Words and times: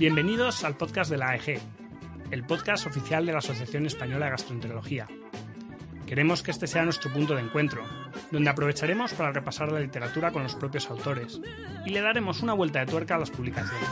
Bienvenidos 0.00 0.64
al 0.64 0.78
podcast 0.78 1.10
de 1.10 1.18
la 1.18 1.28
AEG, 1.28 1.60
el 2.30 2.42
podcast 2.44 2.86
oficial 2.86 3.26
de 3.26 3.32
la 3.32 3.40
Asociación 3.40 3.84
Española 3.84 4.24
de 4.24 4.30
Gastroenterología. 4.30 5.06
Queremos 6.06 6.42
que 6.42 6.52
este 6.52 6.66
sea 6.66 6.84
nuestro 6.84 7.12
punto 7.12 7.34
de 7.34 7.42
encuentro, 7.42 7.82
donde 8.30 8.48
aprovecharemos 8.48 9.12
para 9.12 9.30
repasar 9.30 9.70
la 9.70 9.78
literatura 9.78 10.32
con 10.32 10.42
los 10.42 10.54
propios 10.54 10.88
autores 10.88 11.38
y 11.84 11.90
le 11.90 12.00
daremos 12.00 12.40
una 12.40 12.54
vuelta 12.54 12.80
de 12.80 12.86
tuerca 12.86 13.16
a 13.16 13.18
las 13.18 13.30
publicaciones. 13.30 13.90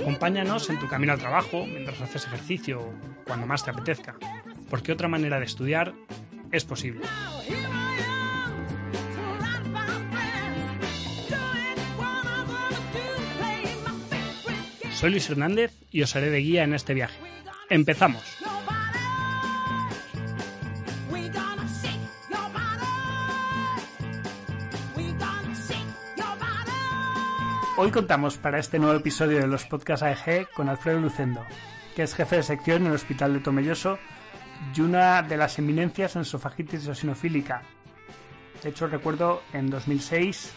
Acompáñanos 0.00 0.70
en 0.70 0.78
tu 0.78 0.88
camino 0.88 1.12
al 1.12 1.18
trabajo, 1.18 1.66
mientras 1.66 2.00
haces 2.00 2.24
ejercicio 2.24 2.80
o 2.80 2.94
cuando 3.26 3.46
más 3.46 3.62
te 3.62 3.72
apetezca, 3.72 4.16
porque 4.70 4.92
otra 4.92 5.06
manera 5.06 5.38
de 5.38 5.44
estudiar 5.44 5.92
es 6.50 6.64
posible. 6.64 7.02
Soy 14.96 15.10
Luis 15.10 15.28
Hernández 15.28 15.74
y 15.90 16.00
os 16.00 16.16
haré 16.16 16.30
de 16.30 16.38
guía 16.38 16.64
en 16.64 16.72
este 16.72 16.94
viaje. 16.94 17.20
¡Empezamos! 17.68 18.22
Hoy 27.76 27.90
contamos 27.90 28.38
para 28.38 28.58
este 28.58 28.78
nuevo 28.78 28.98
episodio 28.98 29.38
de 29.38 29.46
los 29.46 29.66
podcasts 29.66 30.02
AEG 30.02 30.48
con 30.54 30.70
Alfredo 30.70 30.98
Lucendo, 30.98 31.44
que 31.94 32.04
es 32.04 32.14
jefe 32.14 32.36
de 32.36 32.42
sección 32.42 32.80
en 32.80 32.86
el 32.88 32.94
Hospital 32.94 33.34
de 33.34 33.40
Tomelloso 33.40 33.98
y 34.74 34.80
una 34.80 35.20
de 35.20 35.36
las 35.36 35.58
eminencias 35.58 36.16
en 36.16 36.22
esofagitis 36.22 36.86
eosinofílica. 36.86 37.60
De 38.62 38.70
hecho, 38.70 38.86
recuerdo 38.86 39.42
en 39.52 39.68
2006 39.68 40.54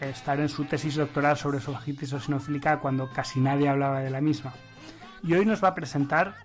estar 0.00 0.40
en 0.40 0.48
su 0.48 0.64
tesis 0.64 0.96
doctoral 0.96 1.36
sobre 1.36 1.58
esofagitis 1.58 2.12
eosinofílica 2.12 2.78
cuando 2.80 3.10
casi 3.10 3.40
nadie 3.40 3.68
hablaba 3.68 4.00
de 4.00 4.10
la 4.10 4.20
misma. 4.20 4.52
Y 5.22 5.34
hoy 5.34 5.46
nos 5.46 5.62
va 5.62 5.68
a 5.68 5.74
presentar 5.74 6.36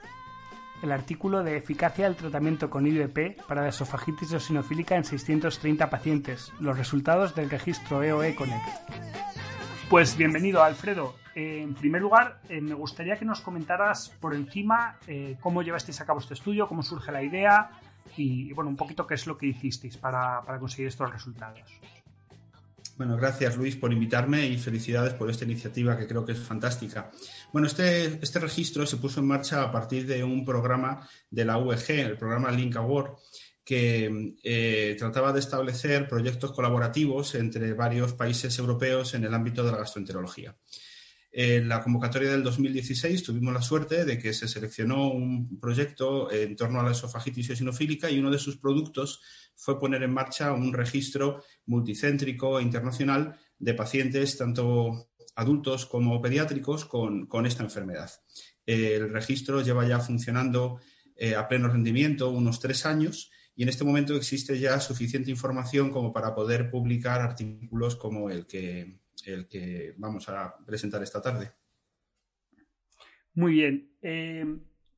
el 0.82 0.92
artículo 0.92 1.44
de 1.44 1.58
eficacia 1.58 2.06
del 2.06 2.16
tratamiento 2.16 2.70
con 2.70 2.88
IVP 2.88 3.38
para 3.48 3.62
la 3.62 3.70
esofagitis 3.70 4.32
eosinofílica 4.34 4.96
en 4.96 5.04
630 5.04 5.90
pacientes, 5.90 6.52
los 6.60 6.78
resultados 6.78 7.36
del 7.36 7.50
registro 7.50 8.02
E 8.02 8.08
EOE 8.08 8.36
Connect. 8.36 8.68
Pues 9.90 10.18
bienvenido, 10.18 10.64
Alfredo. 10.64 11.16
Eh, 11.36 11.62
en 11.62 11.76
primer 11.76 12.02
lugar, 12.02 12.42
eh, 12.50 12.62
me 12.62 12.74
gustaría 12.74 13.18
que 13.18 13.26
nos 13.26 13.42
comentaras 13.42 14.10
por 14.20 14.34
encima 14.34 14.98
eh, 15.08 15.38
cómo 15.40 15.62
llevasteis 15.62 16.02
a 16.02 16.06
cabo 16.06 16.20
este 16.20 16.34
estudio, 16.34 16.68
cómo 16.68 16.82
surge 16.82 17.12
la 17.12 17.22
idea 17.22 17.70
y, 18.18 18.52
bueno, 18.54 18.70
un 18.70 18.76
poquito 18.76 19.06
qué 19.06 19.14
es 19.14 19.28
lo 19.28 19.38
que 19.38 19.48
hicisteis 19.48 19.98
para, 19.98 20.42
para 20.42 20.60
conseguir 20.60 20.88
estos 20.88 21.12
resultados. 21.12 21.80
Bueno, 23.02 23.18
gracias 23.18 23.58
Luis 23.58 23.76
por 23.76 23.92
invitarme 23.92 24.46
y 24.46 24.60
felicidades 24.60 25.16
por 25.16 25.28
esta 25.28 25.44
iniciativa 25.44 25.98
que 25.98 26.06
creo 26.06 26.24
que 26.24 26.34
es 26.34 26.40
fantástica. 26.40 27.10
Bueno, 27.52 27.66
este, 27.68 28.20
este 28.22 28.38
registro 28.38 28.86
se 28.86 28.98
puso 28.98 29.22
en 29.22 29.26
marcha 29.26 29.64
a 29.64 29.72
partir 29.72 30.06
de 30.06 30.24
un 30.24 30.46
programa 30.46 31.10
de 31.32 31.44
la 31.44 31.58
UEG, 31.58 31.90
el 31.90 32.16
programa 32.16 32.52
Link 32.52 32.76
Award, 32.76 33.16
que 33.66 34.36
eh, 34.44 34.96
trataba 35.00 35.34
de 35.34 35.40
establecer 35.40 36.08
proyectos 36.08 36.52
colaborativos 36.52 37.34
entre 37.34 37.74
varios 37.74 38.14
países 38.14 38.56
europeos 38.60 39.16
en 39.16 39.24
el 39.24 39.34
ámbito 39.34 39.64
de 39.64 39.72
la 39.72 39.80
gastroenterología. 39.80 40.56
En 41.34 41.70
la 41.70 41.82
convocatoria 41.82 42.32
del 42.32 42.44
2016 42.44 43.24
tuvimos 43.24 43.54
la 43.54 43.62
suerte 43.62 44.04
de 44.04 44.20
que 44.20 44.34
se 44.34 44.50
seleccionó 44.50 45.10
un 45.12 45.60
proyecto 45.60 46.30
en 46.30 46.58
torno 46.58 46.82
a 46.82 46.84
la 46.84 46.92
esofagitis 46.92 47.52
eosinofílica 47.52 48.10
y 48.12 48.20
uno 48.20 48.30
de 48.30 48.38
sus 48.38 48.58
productos 48.58 49.22
fue 49.56 49.80
poner 49.80 50.04
en 50.04 50.14
marcha 50.14 50.52
un 50.52 50.74
registro 50.74 51.42
multicéntrico 51.68 52.60
e 52.60 52.64
internacional 52.64 53.40
de 53.58 53.74
pacientes, 53.74 54.38
tanto 54.38 55.10
adultos 55.36 55.86
como 55.86 56.22
pediátricos, 56.22 56.84
con, 56.84 57.28
con 57.28 57.46
esta 57.46 57.64
enfermedad. 57.64 58.12
El 58.66 59.14
registro 59.14 59.62
lleva 59.62 59.88
ya 59.88 60.00
funcionando 60.00 60.82
eh, 61.16 61.36
a 61.36 61.48
pleno 61.48 61.70
rendimiento 61.70 62.30
unos 62.30 62.60
tres 62.60 62.86
años 62.86 63.32
y 63.56 63.64
en 63.64 63.70
este 63.70 63.86
momento 63.86 64.16
existe 64.16 64.60
ya 64.60 64.80
suficiente 64.82 65.32
información 65.32 65.92
como 65.92 66.12
para 66.12 66.36
poder 66.36 66.70
publicar 66.70 67.22
artículos 67.22 67.96
como 67.96 68.30
el 68.30 68.48
que, 68.48 69.01
el 69.28 69.48
que 69.48 69.94
vamos 69.98 70.28
a 70.30 70.56
presentar 70.66 71.02
esta 71.04 71.22
tarde. 71.22 71.52
Muy 73.34 73.54
bien. 73.54 73.92
Eh, 74.02 74.46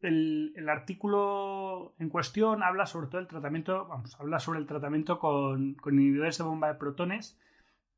el, 0.02 0.54
el, 0.56 0.70
artículo 0.70 1.96
en 2.00 2.10
cuestión 2.10 2.64
habla 2.64 2.86
sobre 2.86 3.08
todo 3.08 3.22
el 3.22 3.28
tratamiento, 3.28 3.88
vamos, 3.88 4.16
habla 4.20 4.40
sobre 4.40 4.60
el 4.60 4.66
tratamiento 4.66 5.20
con, 5.20 5.76
con 5.76 5.94
inhibidores 5.96 6.38
de 6.38 6.44
bomba 6.44 6.68
de 6.68 6.76
protones 6.76 7.38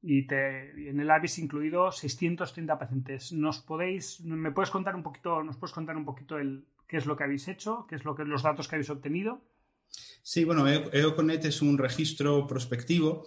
y, 0.01 0.27
te, 0.27 0.73
y 0.77 0.89
en 0.89 0.99
él 0.99 1.09
habéis 1.09 1.39
incluido 1.39 1.91
630 1.91 2.77
pacientes. 2.77 3.33
¿Nos 3.33 3.59
podéis, 3.59 4.21
me 4.21 4.51
puedes 4.51 4.69
contar 4.69 4.95
un 4.95 5.03
poquito, 5.03 5.43
nos 5.43 5.57
puedes 5.57 5.73
contar 5.73 5.97
un 5.97 6.05
poquito 6.05 6.37
el, 6.37 6.65
qué 6.87 6.97
es 6.97 7.05
lo 7.05 7.17
que 7.17 7.23
habéis 7.23 7.47
hecho, 7.47 7.85
qué 7.89 7.95
es 7.95 8.05
lo 8.05 8.15
que 8.15 8.23
los 8.23 8.43
datos 8.43 8.67
que 8.67 8.75
habéis 8.75 8.89
obtenido? 8.89 9.41
Sí, 10.21 10.43
bueno, 10.43 10.67
EOCONET 10.67 11.45
es 11.45 11.61
un 11.61 11.77
registro 11.77 12.45
prospectivo 12.47 13.25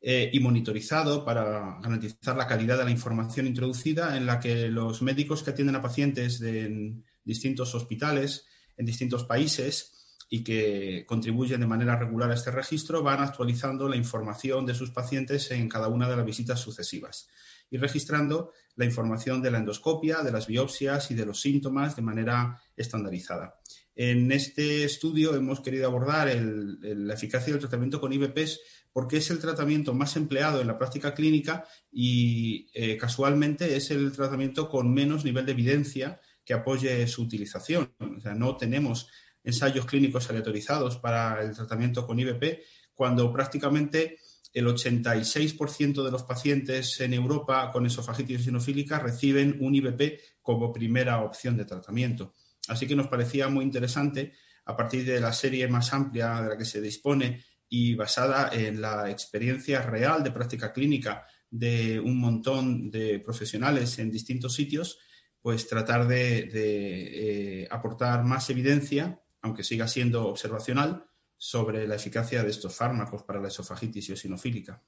eh, 0.00 0.30
y 0.32 0.40
monitorizado 0.40 1.24
para 1.24 1.78
garantizar 1.80 2.36
la 2.36 2.46
calidad 2.46 2.78
de 2.78 2.84
la 2.84 2.90
información 2.90 3.46
introducida 3.46 4.16
en 4.16 4.26
la 4.26 4.38
que 4.40 4.68
los 4.68 5.02
médicos 5.02 5.42
que 5.42 5.50
atienden 5.50 5.76
a 5.76 5.82
pacientes 5.82 6.40
en 6.40 7.04
distintos 7.24 7.74
hospitales 7.74 8.46
en 8.78 8.86
distintos 8.86 9.24
países 9.24 9.94
y 10.30 10.44
que 10.44 11.04
contribuyen 11.06 11.60
de 11.60 11.66
manera 11.66 11.96
regular 11.96 12.30
a 12.30 12.34
este 12.34 12.50
registro 12.50 13.02
van 13.02 13.20
actualizando 13.20 13.88
la 13.88 13.96
información 13.96 14.64
de 14.66 14.74
sus 14.74 14.90
pacientes 14.90 15.50
en 15.50 15.68
cada 15.68 15.88
una 15.88 16.08
de 16.08 16.16
las 16.16 16.24
visitas 16.24 16.60
sucesivas 16.60 17.28
y 17.70 17.76
registrando 17.76 18.52
la 18.76 18.84
información 18.84 19.42
de 19.42 19.50
la 19.50 19.58
endoscopia, 19.58 20.22
de 20.22 20.32
las 20.32 20.46
biopsias 20.46 21.10
y 21.10 21.14
de 21.14 21.26
los 21.26 21.40
síntomas 21.40 21.96
de 21.96 22.02
manera 22.02 22.62
estandarizada. 22.76 23.58
En 23.94 24.30
este 24.30 24.84
estudio 24.84 25.34
hemos 25.34 25.60
querido 25.60 25.86
abordar 25.86 26.28
la 26.32 27.14
eficacia 27.14 27.52
del 27.52 27.60
tratamiento 27.60 28.00
con 28.00 28.12
IVPs 28.12 28.60
porque 28.92 29.18
es 29.18 29.30
el 29.30 29.38
tratamiento 29.38 29.94
más 29.94 30.16
empleado 30.16 30.60
en 30.60 30.66
la 30.66 30.78
práctica 30.78 31.14
clínica 31.14 31.64
y 31.90 32.68
eh, 32.74 32.96
casualmente 32.96 33.76
es 33.76 33.90
el 33.90 34.12
tratamiento 34.12 34.68
con 34.68 34.92
menos 34.92 35.24
nivel 35.24 35.46
de 35.46 35.52
evidencia 35.52 36.20
que 36.44 36.54
apoye 36.54 37.06
su 37.06 37.22
utilización. 37.22 37.92
O 37.98 38.20
sea, 38.20 38.34
no 38.34 38.56
tenemos 38.56 39.08
ensayos 39.44 39.86
clínicos 39.86 40.28
aleatorizados 40.30 40.98
para 40.98 41.42
el 41.42 41.54
tratamiento 41.54 42.06
con 42.06 42.18
IVP 42.18 42.62
cuando 42.94 43.32
prácticamente 43.32 44.18
el 44.52 44.66
86% 44.66 46.02
de 46.02 46.10
los 46.10 46.22
pacientes 46.22 47.00
en 47.00 47.14
Europa 47.14 47.70
con 47.70 47.86
esofagitis 47.86 48.38
eosinofílica 48.38 48.98
reciben 48.98 49.58
un 49.60 49.74
IVP 49.74 50.20
como 50.42 50.72
primera 50.72 51.20
opción 51.22 51.56
de 51.56 51.64
tratamiento. 51.64 52.34
Así 52.68 52.86
que 52.86 52.96
nos 52.96 53.08
parecía 53.08 53.48
muy 53.48 53.64
interesante, 53.64 54.32
a 54.64 54.76
partir 54.76 55.04
de 55.04 55.20
la 55.20 55.32
serie 55.32 55.66
más 55.68 55.92
amplia 55.94 56.42
de 56.42 56.48
la 56.50 56.58
que 56.58 56.64
se 56.64 56.80
dispone 56.80 57.42
y 57.68 57.94
basada 57.94 58.50
en 58.52 58.80
la 58.80 59.10
experiencia 59.10 59.82
real 59.82 60.22
de 60.22 60.30
práctica 60.30 60.72
clínica 60.72 61.26
de 61.50 62.00
un 62.00 62.18
montón 62.18 62.90
de 62.90 63.20
profesionales 63.20 63.98
en 63.98 64.10
distintos 64.10 64.54
sitios, 64.54 64.98
pues 65.40 65.66
tratar 65.66 66.06
de, 66.06 66.48
eh, 66.52 67.68
aportar 67.70 68.24
más 68.24 68.50
evidencia, 68.50 69.22
aunque 69.40 69.64
siga 69.64 69.86
siendo 69.88 70.28
observacional, 70.28 71.04
sobre 71.36 71.86
la 71.86 71.94
eficacia 71.94 72.42
de 72.42 72.50
estos 72.50 72.74
fármacos 72.74 73.22
para 73.22 73.40
la 73.40 73.48
esofagitis 73.48 74.10
eosinofílica. 74.10 74.82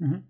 Uh. 0.00 0.22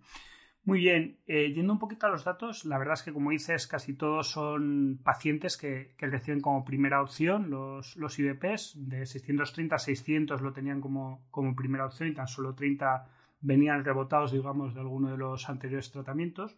Muy 0.65 0.79
bien, 0.79 1.19
eh, 1.27 1.53
yendo 1.53 1.73
un 1.73 1.81
poquito 1.81 2.07
a 2.07 2.11
los 2.11 2.23
datos, 2.23 2.65
la 2.65 2.79
verdad 2.79 2.95
es 2.95 3.03
que 3.03 3.13
como 3.13 3.31
dices, 3.31 3.67
casi 3.67 3.95
todos 3.95 4.31
son 4.31 5.01
pacientes 5.03 5.57
que, 5.57 5.95
que 5.99 6.07
reciben 6.07 6.41
como 6.41 6.65
primera 6.65 7.03
opción 7.03 7.51
los, 7.51 7.97
los, 7.97 8.17
IVPs, 8.17 8.75
de 8.77 9.05
630 9.05 9.75
a 9.75 9.79
600 9.81 10.41
lo 10.41 10.53
tenían 10.53 10.81
como, 10.81 11.27
como, 11.33 11.57
primera 11.57 11.85
opción 11.85 12.11
y 12.11 12.15
tan 12.15 12.29
solo 12.29 12.55
30 12.55 13.09
venían 13.41 13.85
rebotados, 13.85 14.31
digamos, 14.31 14.73
de 14.73 14.81
alguno 14.81 15.11
de 15.11 15.19
los 15.19 15.49
anteriores 15.49 15.91
tratamientos. 15.91 16.57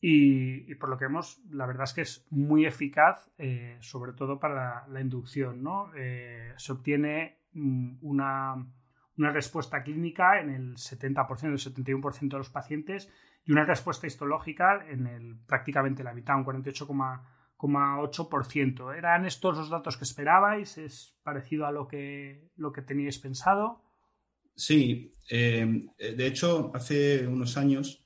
Y, 0.00 0.74
por 0.76 0.88
lo 0.88 0.96
que 0.96 1.06
vemos, 1.06 1.40
la 1.50 1.66
verdad 1.66 1.84
es 1.84 1.92
que 1.92 2.02
es 2.02 2.26
muy 2.30 2.64
eficaz, 2.64 3.30
eh, 3.38 3.76
sobre 3.80 4.12
todo 4.12 4.38
para 4.38 4.54
la, 4.54 4.86
la 4.88 5.00
inducción. 5.00 5.62
¿no? 5.62 5.90
Eh, 5.94 6.54
se 6.56 6.72
obtiene 6.72 7.38
mm, 7.52 7.98
una, 8.00 8.66
una 9.18 9.32
respuesta 9.32 9.82
clínica 9.82 10.40
en 10.40 10.50
el 10.50 10.76
70%, 10.76 11.44
el 11.44 11.58
71% 11.58 12.28
de 12.28 12.38
los 12.38 12.50
pacientes 12.50 13.08
y 13.44 13.50
una 13.52 13.64
respuesta 13.64 14.06
histológica 14.06 14.84
en 14.88 15.06
el 15.06 15.38
prácticamente 15.46 16.04
la 16.04 16.12
mitad, 16.12 16.36
un 16.36 16.44
48,8%. 16.44 18.94
¿Eran 18.96 19.24
estos 19.24 19.56
los 19.56 19.70
datos 19.70 19.96
que 19.96 20.04
esperabais? 20.04 20.76
¿Es 20.78 21.16
parecido 21.22 21.66
a 21.66 21.72
lo 21.72 21.88
que, 21.88 22.50
lo 22.56 22.72
que 22.72 22.82
teníais 22.82 23.18
pensado? 23.18 23.82
Sí, 24.54 25.16
eh, 25.30 25.86
de 25.98 26.26
hecho, 26.26 26.70
hace 26.74 27.26
unos 27.26 27.56
años 27.56 28.04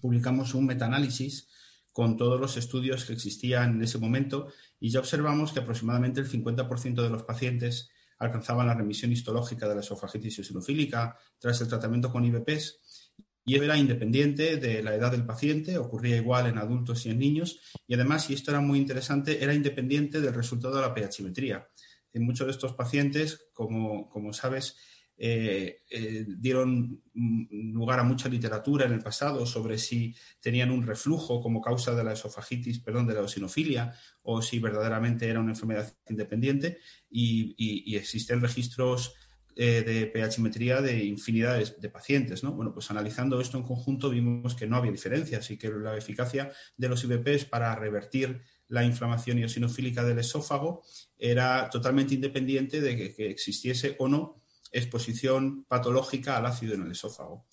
publicamos 0.00 0.54
un 0.54 0.66
metaanálisis 0.66 1.50
con 1.92 2.16
todos 2.16 2.40
los 2.40 2.56
estudios 2.56 3.04
que 3.04 3.12
existían 3.12 3.74
en 3.76 3.82
ese 3.82 3.98
momento 3.98 4.48
y 4.80 4.90
ya 4.90 4.98
observamos 4.98 5.52
que 5.52 5.60
aproximadamente 5.60 6.20
el 6.20 6.28
50% 6.28 7.02
de 7.02 7.10
los 7.10 7.22
pacientes 7.22 7.93
alcanzaban 8.18 8.66
la 8.66 8.74
remisión 8.74 9.12
histológica 9.12 9.68
de 9.68 9.74
la 9.74 9.80
esofagitis 9.80 10.38
eosinofílica 10.38 11.16
tras 11.38 11.60
el 11.60 11.68
tratamiento 11.68 12.10
con 12.10 12.24
IBPs 12.24 13.12
y 13.46 13.56
era 13.56 13.76
independiente 13.76 14.56
de 14.56 14.82
la 14.82 14.94
edad 14.94 15.10
del 15.10 15.26
paciente, 15.26 15.76
ocurría 15.76 16.16
igual 16.16 16.46
en 16.46 16.58
adultos 16.58 17.04
y 17.04 17.10
en 17.10 17.18
niños 17.18 17.60
y 17.86 17.94
además, 17.94 18.30
y 18.30 18.34
esto 18.34 18.50
era 18.50 18.60
muy 18.60 18.78
interesante, 18.78 19.42
era 19.42 19.54
independiente 19.54 20.20
del 20.20 20.34
resultado 20.34 20.76
de 20.76 20.82
la 20.82 20.94
pHimetría. 20.94 21.68
En 22.12 22.24
muchos 22.24 22.46
de 22.46 22.52
estos 22.52 22.74
pacientes, 22.74 23.48
como, 23.52 24.08
como 24.08 24.32
sabes, 24.32 24.76
eh, 25.16 25.82
eh, 25.90 26.24
dieron 26.26 27.00
lugar 27.14 28.00
a 28.00 28.04
mucha 28.04 28.28
literatura 28.28 28.86
en 28.86 28.92
el 28.92 29.02
pasado 29.02 29.46
sobre 29.46 29.78
si 29.78 30.14
tenían 30.40 30.72
un 30.72 30.84
reflujo 30.84 31.40
como 31.40 31.60
causa 31.60 31.94
de 31.94 32.02
la 32.02 32.14
esofagitis, 32.14 32.80
perdón, 32.80 33.06
de 33.06 33.14
la 33.14 33.20
eosinofilia, 33.20 33.94
o 34.22 34.42
si 34.42 34.58
verdaderamente 34.58 35.28
era 35.28 35.40
una 35.40 35.52
enfermedad 35.52 35.92
independiente. 36.08 36.78
Y, 37.08 37.94
existen 37.96 38.40
registros 38.40 39.14
eh, 39.54 39.82
de 39.82 40.06
pHimetría 40.06 40.80
de 40.80 41.04
infinidad 41.04 41.58
de, 41.58 41.88
pacientes. 41.88 42.42
¿no? 42.42 42.52
Bueno, 42.52 42.72
pues 42.72 42.90
analizando 42.90 43.40
esto 43.40 43.56
en 43.56 43.62
conjunto 43.62 44.10
vimos 44.10 44.56
que 44.56 44.66
no 44.66 44.76
había 44.76 44.90
diferencias 44.90 45.48
y 45.52 45.56
que 45.56 45.70
la 45.70 45.96
eficacia 45.96 46.50
de 46.76 46.88
los 46.88 47.04
IBPs 47.04 47.44
para 47.44 47.74
revertir 47.76 48.42
la 48.66 48.84
inflamación 48.84 49.38
eosinofílica 49.38 50.02
del 50.02 50.18
esófago 50.18 50.82
era 51.16 51.70
totalmente 51.70 52.14
independiente 52.14 52.80
de 52.80 53.14
que 53.14 53.30
existiese 53.30 53.94
o 54.00 54.08
no 54.08 54.43
exposición 54.74 55.64
patológica 55.64 56.36
al 56.36 56.46
ácido 56.46 56.74
en 56.74 56.82
el 56.82 56.92
esófago. 56.92 57.46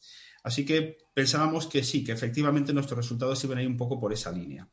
Así 0.43 0.65
que 0.65 0.97
pensábamos 1.13 1.67
que 1.67 1.83
sí, 1.83 2.03
que 2.03 2.11
efectivamente 2.11 2.73
nuestros 2.73 2.97
resultados 2.97 3.43
iban 3.43 3.59
a 3.59 3.61
ir 3.61 3.67
un 3.67 3.77
poco 3.77 3.99
por 3.99 4.11
esa 4.11 4.31
línea. 4.31 4.67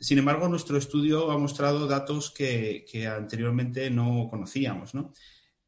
Sin 0.00 0.18
embargo, 0.18 0.48
nuestro 0.48 0.76
estudio 0.76 1.30
ha 1.30 1.38
mostrado 1.38 1.86
datos 1.86 2.30
que, 2.30 2.84
anteriormente 3.06 3.90
no 3.90 4.28
conocíamos. 4.30 4.94
¿no? 4.94 5.12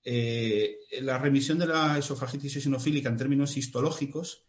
Eh, 0.03 0.79
la 1.03 1.19
remisión 1.19 1.59
de 1.59 1.67
la 1.67 1.99
esofagitis 1.99 2.57
eosinofílica 2.57 3.09
en 3.09 3.17
términos 3.17 3.57
histológicos 3.57 4.45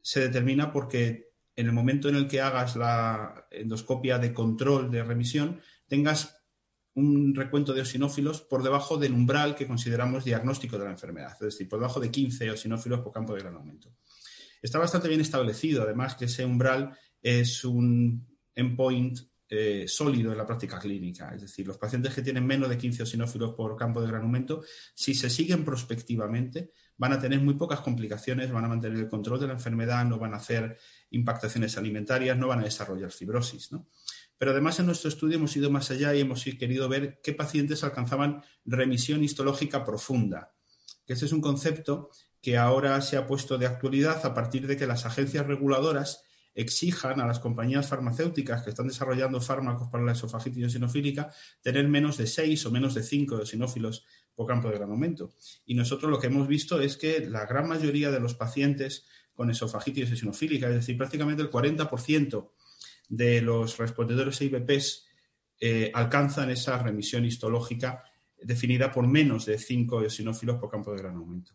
se 0.00 0.20
determina 0.20 0.72
porque 0.72 1.32
en 1.54 1.66
el 1.66 1.72
momento 1.72 2.08
en 2.08 2.16
el 2.16 2.28
que 2.28 2.40
hagas 2.40 2.76
la 2.76 3.46
endoscopia 3.50 4.18
de 4.18 4.32
control 4.32 4.90
de 4.90 5.04
remisión, 5.04 5.60
tengas 5.86 6.41
un 6.94 7.34
recuento 7.34 7.72
de 7.72 7.80
eosinófilos 7.80 8.42
por 8.42 8.62
debajo 8.62 8.96
del 8.96 9.12
umbral 9.12 9.54
que 9.54 9.66
consideramos 9.66 10.24
diagnóstico 10.24 10.78
de 10.78 10.84
la 10.84 10.90
enfermedad, 10.90 11.32
es 11.34 11.40
decir, 11.40 11.68
por 11.68 11.78
debajo 11.78 12.00
de 12.00 12.10
15 12.10 12.46
eosinófilos 12.46 13.00
por 13.00 13.12
campo 13.12 13.34
de 13.34 13.40
gran 13.40 13.54
aumento. 13.54 13.94
Está 14.60 14.78
bastante 14.78 15.08
bien 15.08 15.20
establecido, 15.20 15.82
además, 15.82 16.14
que 16.14 16.26
ese 16.26 16.44
umbral 16.44 16.96
es 17.20 17.64
un 17.64 18.26
endpoint 18.54 19.18
eh, 19.48 19.86
sólido 19.86 20.32
en 20.32 20.38
la 20.38 20.46
práctica 20.46 20.78
clínica. 20.78 21.34
Es 21.34 21.42
decir, 21.42 21.66
los 21.66 21.76
pacientes 21.76 22.14
que 22.14 22.22
tienen 22.22 22.46
menos 22.46 22.68
de 22.68 22.78
15 22.78 23.02
eosinófilos 23.02 23.54
por 23.54 23.76
campo 23.76 24.00
de 24.00 24.08
gran 24.08 24.22
aumento, 24.22 24.62
si 24.94 25.14
se 25.14 25.28
siguen 25.28 25.64
prospectivamente, 25.64 26.70
van 26.96 27.12
a 27.12 27.18
tener 27.18 27.40
muy 27.40 27.54
pocas 27.54 27.80
complicaciones, 27.80 28.50
van 28.50 28.64
a 28.64 28.68
mantener 28.68 28.98
el 28.98 29.08
control 29.08 29.40
de 29.40 29.48
la 29.48 29.52
enfermedad, 29.52 30.04
no 30.04 30.18
van 30.18 30.34
a 30.34 30.38
hacer 30.38 30.78
impactaciones 31.10 31.76
alimentarias, 31.76 32.38
no 32.38 32.48
van 32.48 32.60
a 32.60 32.64
desarrollar 32.64 33.10
fibrosis. 33.10 33.72
¿no? 33.72 33.88
Pero 34.42 34.50
además 34.50 34.80
en 34.80 34.86
nuestro 34.86 35.08
estudio 35.08 35.36
hemos 35.36 35.56
ido 35.56 35.70
más 35.70 35.92
allá 35.92 36.12
y 36.16 36.20
hemos 36.20 36.42
querido 36.42 36.88
ver 36.88 37.20
qué 37.22 37.32
pacientes 37.32 37.84
alcanzaban 37.84 38.42
remisión 38.64 39.22
histológica 39.22 39.84
profunda, 39.84 40.52
que 41.06 41.12
ese 41.12 41.26
es 41.26 41.32
un 41.32 41.40
concepto 41.40 42.10
que 42.40 42.58
ahora 42.58 43.00
se 43.02 43.16
ha 43.16 43.28
puesto 43.28 43.56
de 43.56 43.66
actualidad 43.66 44.26
a 44.26 44.34
partir 44.34 44.66
de 44.66 44.76
que 44.76 44.88
las 44.88 45.06
agencias 45.06 45.46
reguladoras 45.46 46.24
exijan 46.56 47.20
a 47.20 47.26
las 47.28 47.38
compañías 47.38 47.86
farmacéuticas 47.86 48.64
que 48.64 48.70
están 48.70 48.88
desarrollando 48.88 49.40
fármacos 49.40 49.88
para 49.90 50.02
la 50.02 50.10
esofagitis 50.10 50.64
eosinofílica 50.64 51.32
tener 51.60 51.86
menos 51.86 52.16
de 52.16 52.26
6 52.26 52.66
o 52.66 52.72
menos 52.72 52.94
de 52.94 53.04
5 53.04 53.36
eosinófilos 53.36 54.04
por 54.34 54.48
campo 54.48 54.68
de 54.70 54.74
gran 54.74 54.90
aumento. 54.90 55.30
Y 55.66 55.76
nosotros 55.76 56.10
lo 56.10 56.18
que 56.18 56.26
hemos 56.26 56.48
visto 56.48 56.80
es 56.80 56.96
que 56.96 57.24
la 57.30 57.46
gran 57.46 57.68
mayoría 57.68 58.10
de 58.10 58.18
los 58.18 58.34
pacientes 58.34 59.06
con 59.34 59.50
esofagitis 59.50 60.10
eosinofílica, 60.10 60.68
es 60.68 60.74
decir, 60.74 60.98
prácticamente 60.98 61.44
el 61.44 61.50
40% 61.52 62.50
de 63.12 63.42
los 63.42 63.76
respondedores 63.76 64.40
a 64.40 64.44
IBPs 64.44 65.06
eh, 65.60 65.92
alcanzan 65.92 66.50
esa 66.50 66.82
remisión 66.82 67.26
histológica 67.26 68.02
definida 68.40 68.90
por 68.90 69.06
menos 69.06 69.44
de 69.44 69.58
5 69.58 70.00
eosinófilos 70.00 70.56
por 70.56 70.70
campo 70.70 70.92
de 70.92 71.02
gran 71.02 71.16
aumento. 71.16 71.52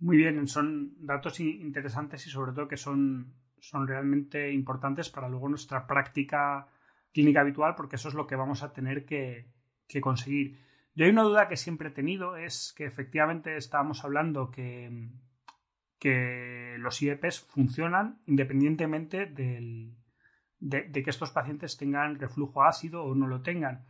Muy 0.00 0.16
bien, 0.16 0.48
son 0.48 0.94
datos 0.98 1.38
interesantes 1.38 2.26
y 2.26 2.30
sobre 2.30 2.52
todo 2.52 2.66
que 2.66 2.76
son, 2.76 3.32
son 3.60 3.86
realmente 3.86 4.52
importantes 4.52 5.10
para 5.10 5.28
luego 5.28 5.48
nuestra 5.48 5.86
práctica 5.86 6.66
clínica 7.12 7.42
habitual 7.42 7.76
porque 7.76 7.96
eso 7.96 8.08
es 8.08 8.14
lo 8.14 8.26
que 8.26 8.34
vamos 8.34 8.64
a 8.64 8.72
tener 8.72 9.06
que, 9.06 9.46
que 9.86 10.00
conseguir. 10.00 10.58
Yo 10.96 11.04
hay 11.04 11.12
una 11.12 11.22
duda 11.22 11.48
que 11.48 11.56
siempre 11.56 11.90
he 11.90 11.92
tenido, 11.92 12.36
es 12.36 12.74
que 12.76 12.84
efectivamente 12.84 13.56
estábamos 13.56 14.04
hablando 14.04 14.50
que, 14.50 15.08
que 15.98 16.76
los 16.78 17.00
IEPs 17.00 17.40
funcionan 17.40 18.20
independientemente 18.26 19.26
del, 19.26 19.94
de, 20.60 20.90
que 20.90 21.10
estos 21.10 21.30
pacientes 21.30 21.76
tengan 21.76 22.18
reflujo 22.18 22.62
ácido 22.64 23.04
o 23.04 23.14
no 23.14 23.26
lo 23.26 23.42
tengan. 23.42 23.84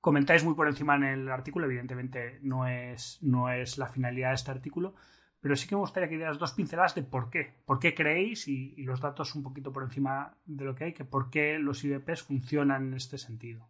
Comentáis 0.00 0.44
muy 0.44 0.54
por 0.54 0.68
encima 0.68 0.96
en 0.96 1.04
el 1.04 1.28
artículo, 1.30 1.66
evidentemente 1.66 2.38
no 2.42 2.66
es, 2.66 3.18
no 3.22 3.50
es 3.50 3.78
la 3.78 3.88
finalidad 3.88 4.28
de 4.28 4.34
este 4.36 4.50
artículo, 4.50 4.94
pero 5.40 5.56
sí 5.56 5.66
que 5.66 5.74
me 5.74 5.80
gustaría 5.80 6.08
que 6.08 6.16
dieras 6.16 6.38
dos 6.38 6.52
pinceladas 6.52 6.94
de 6.94 7.02
por 7.02 7.30
qué. 7.30 7.54
¿Por 7.64 7.78
qué 7.78 7.94
creéis? 7.94 8.48
Y, 8.48 8.74
los 8.84 9.00
datos 9.00 9.34
un 9.34 9.42
poquito 9.42 9.72
por 9.72 9.82
encima 9.82 10.36
de 10.44 10.64
lo 10.64 10.74
que 10.74 10.84
hay, 10.84 10.92
que 10.92 11.04
por 11.04 11.30
qué 11.30 11.58
los 11.58 11.84
IBPs 11.84 12.22
funcionan 12.22 12.88
en 12.88 12.94
este 12.94 13.18
sentido. 13.18 13.68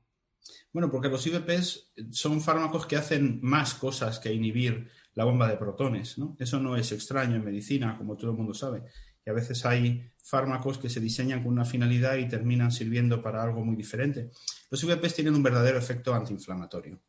Bueno, 0.72 0.90
porque 0.90 1.08
los 1.08 1.26
IBPs 1.26 1.92
son 2.10 2.40
fármacos 2.40 2.86
que 2.86 2.96
hacen 2.96 3.40
más 3.42 3.74
cosas 3.74 4.20
que 4.20 4.32
inhibir 4.32 4.90
la 5.16 5.24
bomba 5.24 5.48
de 5.48 5.56
protones, 5.56 6.18
¿no? 6.18 6.36
Eso 6.38 6.60
no 6.60 6.76
es 6.76 6.92
extraño 6.92 7.36
en 7.36 7.44
medicina, 7.44 7.96
como 7.96 8.16
todo 8.16 8.30
el 8.30 8.36
mundo 8.36 8.54
sabe. 8.54 8.82
Y 9.24 9.30
a 9.30 9.32
veces 9.32 9.64
hay 9.64 10.12
fármacos 10.22 10.78
que 10.78 10.90
se 10.90 11.00
diseñan 11.00 11.42
con 11.42 11.52
una 11.52 11.64
finalidad 11.64 12.16
y 12.16 12.28
terminan 12.28 12.70
sirviendo 12.70 13.22
para 13.22 13.42
algo 13.42 13.64
muy 13.64 13.76
diferente. 13.76 14.30
Los 14.70 14.84
IBPs 14.84 15.14
tienen 15.14 15.34
un 15.34 15.42
verdadero 15.42 15.78
efecto 15.78 16.14
antiinflamatorio. 16.14 17.00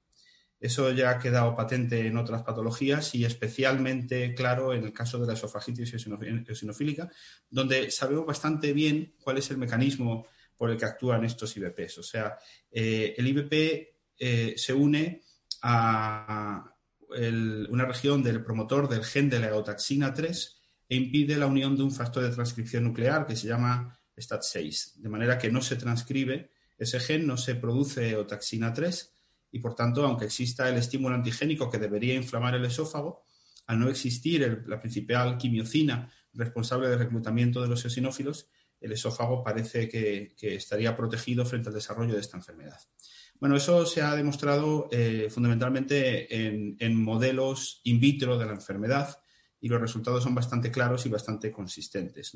Eso 0.59 0.89
ya 0.91 1.11
ha 1.11 1.19
quedado 1.19 1.55
patente 1.55 2.07
en 2.07 2.17
otras 2.17 2.43
patologías 2.43 3.13
y 3.13 3.25
especialmente 3.25 4.33
claro 4.33 4.73
en 4.73 4.85
el 4.85 4.93
caso 4.93 5.19
de 5.19 5.27
la 5.27 5.33
esofagitis 5.33 5.93
eosinofílica, 5.93 7.11
donde 7.49 7.91
sabemos 7.91 8.25
bastante 8.25 8.73
bien 8.73 9.13
cuál 9.19 9.37
es 9.37 9.51
el 9.51 9.57
mecanismo 9.57 10.27
por 10.55 10.71
el 10.71 10.77
que 10.77 10.85
actúan 10.85 11.25
estos 11.25 11.55
IBPs. 11.57 11.97
O 11.99 12.03
sea, 12.03 12.37
eh, 12.71 13.13
el 13.17 13.27
IBP 13.27 13.53
eh, 14.17 14.53
se 14.55 14.73
une 14.73 15.21
a 15.61 16.73
una 17.09 17.85
región 17.85 18.23
del 18.23 18.43
promotor 18.43 18.89
del 18.89 19.03
gen 19.03 19.29
de 19.29 19.39
la 19.39 19.47
eotaxina 19.47 20.13
3 20.13 20.57
e 20.89 20.95
impide 20.95 21.37
la 21.37 21.47
unión 21.47 21.75
de 21.75 21.83
un 21.83 21.91
factor 21.91 22.23
de 22.23 22.29
transcripción 22.29 22.83
nuclear 22.83 23.25
que 23.25 23.35
se 23.35 23.47
llama 23.47 23.97
STAT6, 24.15 24.95
de 24.95 25.09
manera 25.09 25.37
que 25.37 25.51
no 25.51 25.61
se 25.61 25.75
transcribe 25.75 26.51
ese 26.77 26.99
gen, 26.99 27.25
no 27.25 27.37
se 27.37 27.55
produce 27.55 28.09
eotaxina 28.09 28.73
3 28.73 29.13
y 29.51 29.59
por 29.59 29.75
tanto, 29.75 30.05
aunque 30.05 30.25
exista 30.25 30.69
el 30.69 30.75
estímulo 30.75 31.15
antigénico 31.15 31.69
que 31.69 31.79
debería 31.79 32.15
inflamar 32.15 32.55
el 32.55 32.65
esófago, 32.65 33.23
al 33.65 33.79
no 33.79 33.89
existir 33.89 34.63
la 34.67 34.79
principal 34.79 35.37
quimiocina 35.37 36.11
responsable 36.33 36.89
del 36.89 36.99
reclutamiento 36.99 37.61
de 37.61 37.67
los 37.67 37.83
eosinófilos, 37.83 38.49
el 38.79 38.91
esófago 38.91 39.43
parece 39.43 39.89
que 39.89 40.35
estaría 40.39 40.95
protegido 40.95 41.45
frente 41.45 41.69
al 41.69 41.75
desarrollo 41.75 42.13
de 42.13 42.21
esta 42.21 42.37
enfermedad. 42.37 42.79
Bueno, 43.39 43.55
eso 43.55 43.85
se 43.85 44.01
ha 44.01 44.15
demostrado 44.15 44.89
eh, 44.91 45.27
fundamentalmente 45.29 46.47
en, 46.47 47.03
modelos 47.03 47.81
in 47.83 47.99
vitro 47.99 48.37
de 48.37 48.45
la 48.45 48.53
enfermedad 48.53 49.19
y 49.59 49.67
los 49.67 49.81
resultados 49.81 50.23
son 50.23 50.35
bastante 50.35 50.71
claros 50.71 51.05
y 51.05 51.09
bastante 51.09 51.51
consistentes. 51.51 52.33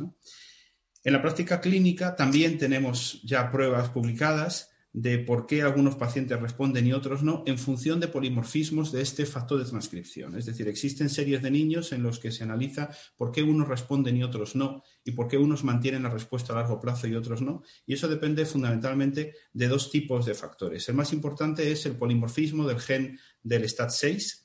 En 1.04 1.14
la 1.14 1.22
práctica 1.22 1.60
clínica 1.60 2.16
también 2.16 2.58
tenemos 2.58 3.22
ya 3.24 3.52
pruebas 3.52 3.90
publicadas 3.90 4.71
de 4.94 5.20
por 5.20 5.48
qué 5.48 5.62
algunos 5.62 5.96
pacientes 5.96 6.40
responden 6.40 6.86
y 6.86 6.94
otros 6.94 7.24
no, 7.24 7.44
en 7.46 7.58
función 7.58 8.00
de 8.00 8.10
polimorfismos 8.10 8.92
de 8.92 9.02
este 9.02 9.26
factor 9.26 9.58
de 9.60 9.70
transcripción. 9.70 10.36
Es 10.38 10.46
decir, 10.46 10.68
existen 10.68 11.10
series 11.10 11.42
de 11.42 11.52
niños 11.52 11.94
en 11.94 12.04
los 12.04 12.20
que 12.20 12.32
se 12.32 12.44
analiza 12.44 12.90
por 13.16 13.32
qué 13.32 13.42
unos 13.42 13.68
responden 13.68 14.18
y 14.18 14.24
otros 14.24 14.56
no, 14.56 14.84
y 15.04 15.12
por 15.12 15.28
qué 15.28 15.38
unos 15.38 15.64
mantienen 15.64 16.04
la 16.04 16.10
respuesta 16.10 16.52
a 16.54 16.58
largo 16.58 16.80
plazo 16.80 17.08
y 17.08 17.16
otros 17.16 17.42
no. 17.42 17.64
Y 17.86 17.94
eso 17.94 18.08
depende 18.08 18.46
fundamentalmente 18.46 19.34
de 19.54 19.68
dos 19.68 19.90
tipos 19.90 20.26
de 20.26 20.34
factores. 20.34 20.88
El 20.90 20.96
más 20.96 21.14
importante 21.14 21.72
es 21.72 21.86
el 21.86 21.96
polimorfismo 21.96 22.68
del 22.68 22.80
gen 22.80 23.18
del 23.42 23.64
STAT6. 23.64 24.42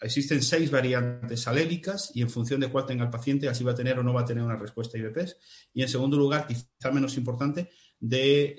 Existen 0.00 0.42
seis 0.42 0.70
variantes 0.70 1.48
alélicas 1.48 2.10
y 2.14 2.22
en 2.22 2.28
función 2.28 2.60
de 2.60 2.68
cuál 2.68 2.84
tenga 2.84 3.04
el 3.04 3.10
paciente, 3.10 3.48
así 3.48 3.64
va 3.64 3.72
a 3.72 3.74
tener 3.74 3.98
o 3.98 4.02
no 4.02 4.12
va 4.12 4.20
a 4.20 4.24
tener 4.24 4.44
una 4.44 4.56
respuesta 4.56 4.98
a. 4.98 5.36
Y 5.72 5.82
en 5.82 5.88
segundo 5.88 6.16
lugar, 6.16 6.46
quizá 6.46 6.90
menos 6.92 7.16
importante, 7.16 7.70
de 8.08 8.56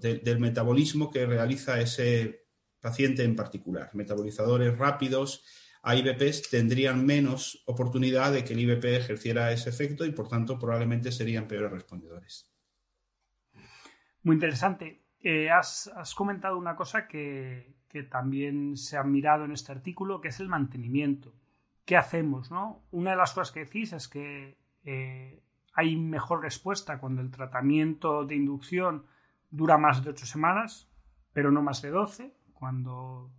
del 0.00 0.40
metabolismo 0.40 1.10
que 1.10 1.26
realiza 1.26 1.80
ese 1.80 2.48
paciente 2.80 3.22
en 3.22 3.36
particular. 3.36 3.90
Metabolizadores 3.94 4.76
rápidos 4.76 5.44
a 5.82 5.94
IBPs 5.94 6.50
tendrían 6.50 7.06
menos 7.06 7.62
oportunidad 7.66 8.32
de 8.32 8.44
que 8.44 8.54
el 8.54 8.60
IBP 8.60 8.84
ejerciera 8.84 9.52
ese 9.52 9.70
efecto 9.70 10.04
y 10.04 10.10
por 10.10 10.28
tanto 10.28 10.58
probablemente 10.58 11.12
serían 11.12 11.46
peores 11.46 11.70
respondedores. 11.70 12.52
Muy 14.24 14.34
interesante. 14.34 15.04
Eh, 15.20 15.50
has, 15.50 15.88
has 15.96 16.14
comentado 16.14 16.58
una 16.58 16.74
cosa 16.74 17.06
que, 17.06 17.76
que 17.88 18.02
también 18.02 18.76
se 18.76 18.96
ha 18.96 19.04
mirado 19.04 19.44
en 19.44 19.52
este 19.52 19.70
artículo, 19.70 20.20
que 20.20 20.28
es 20.28 20.40
el 20.40 20.48
mantenimiento. 20.48 21.32
¿Qué 21.84 21.96
hacemos? 21.96 22.50
No? 22.50 22.82
Una 22.90 23.12
de 23.12 23.16
las 23.16 23.32
cosas 23.32 23.52
que 23.52 23.60
decís 23.60 23.92
es 23.92 24.08
que 24.08 24.58
eh, 24.84 25.42
hay 25.78 25.94
mejor 25.94 26.42
respuesta 26.42 26.98
cuando 26.98 27.22
el 27.22 27.30
tratamiento 27.30 28.24
de 28.24 28.34
inducción 28.34 29.06
dura 29.48 29.78
más 29.78 30.02
de 30.02 30.10
8 30.10 30.26
semanas, 30.26 30.90
pero 31.32 31.52
no 31.52 31.62
más 31.62 31.82
de 31.82 31.90
12, 31.90 32.34
cuando, 32.52 33.30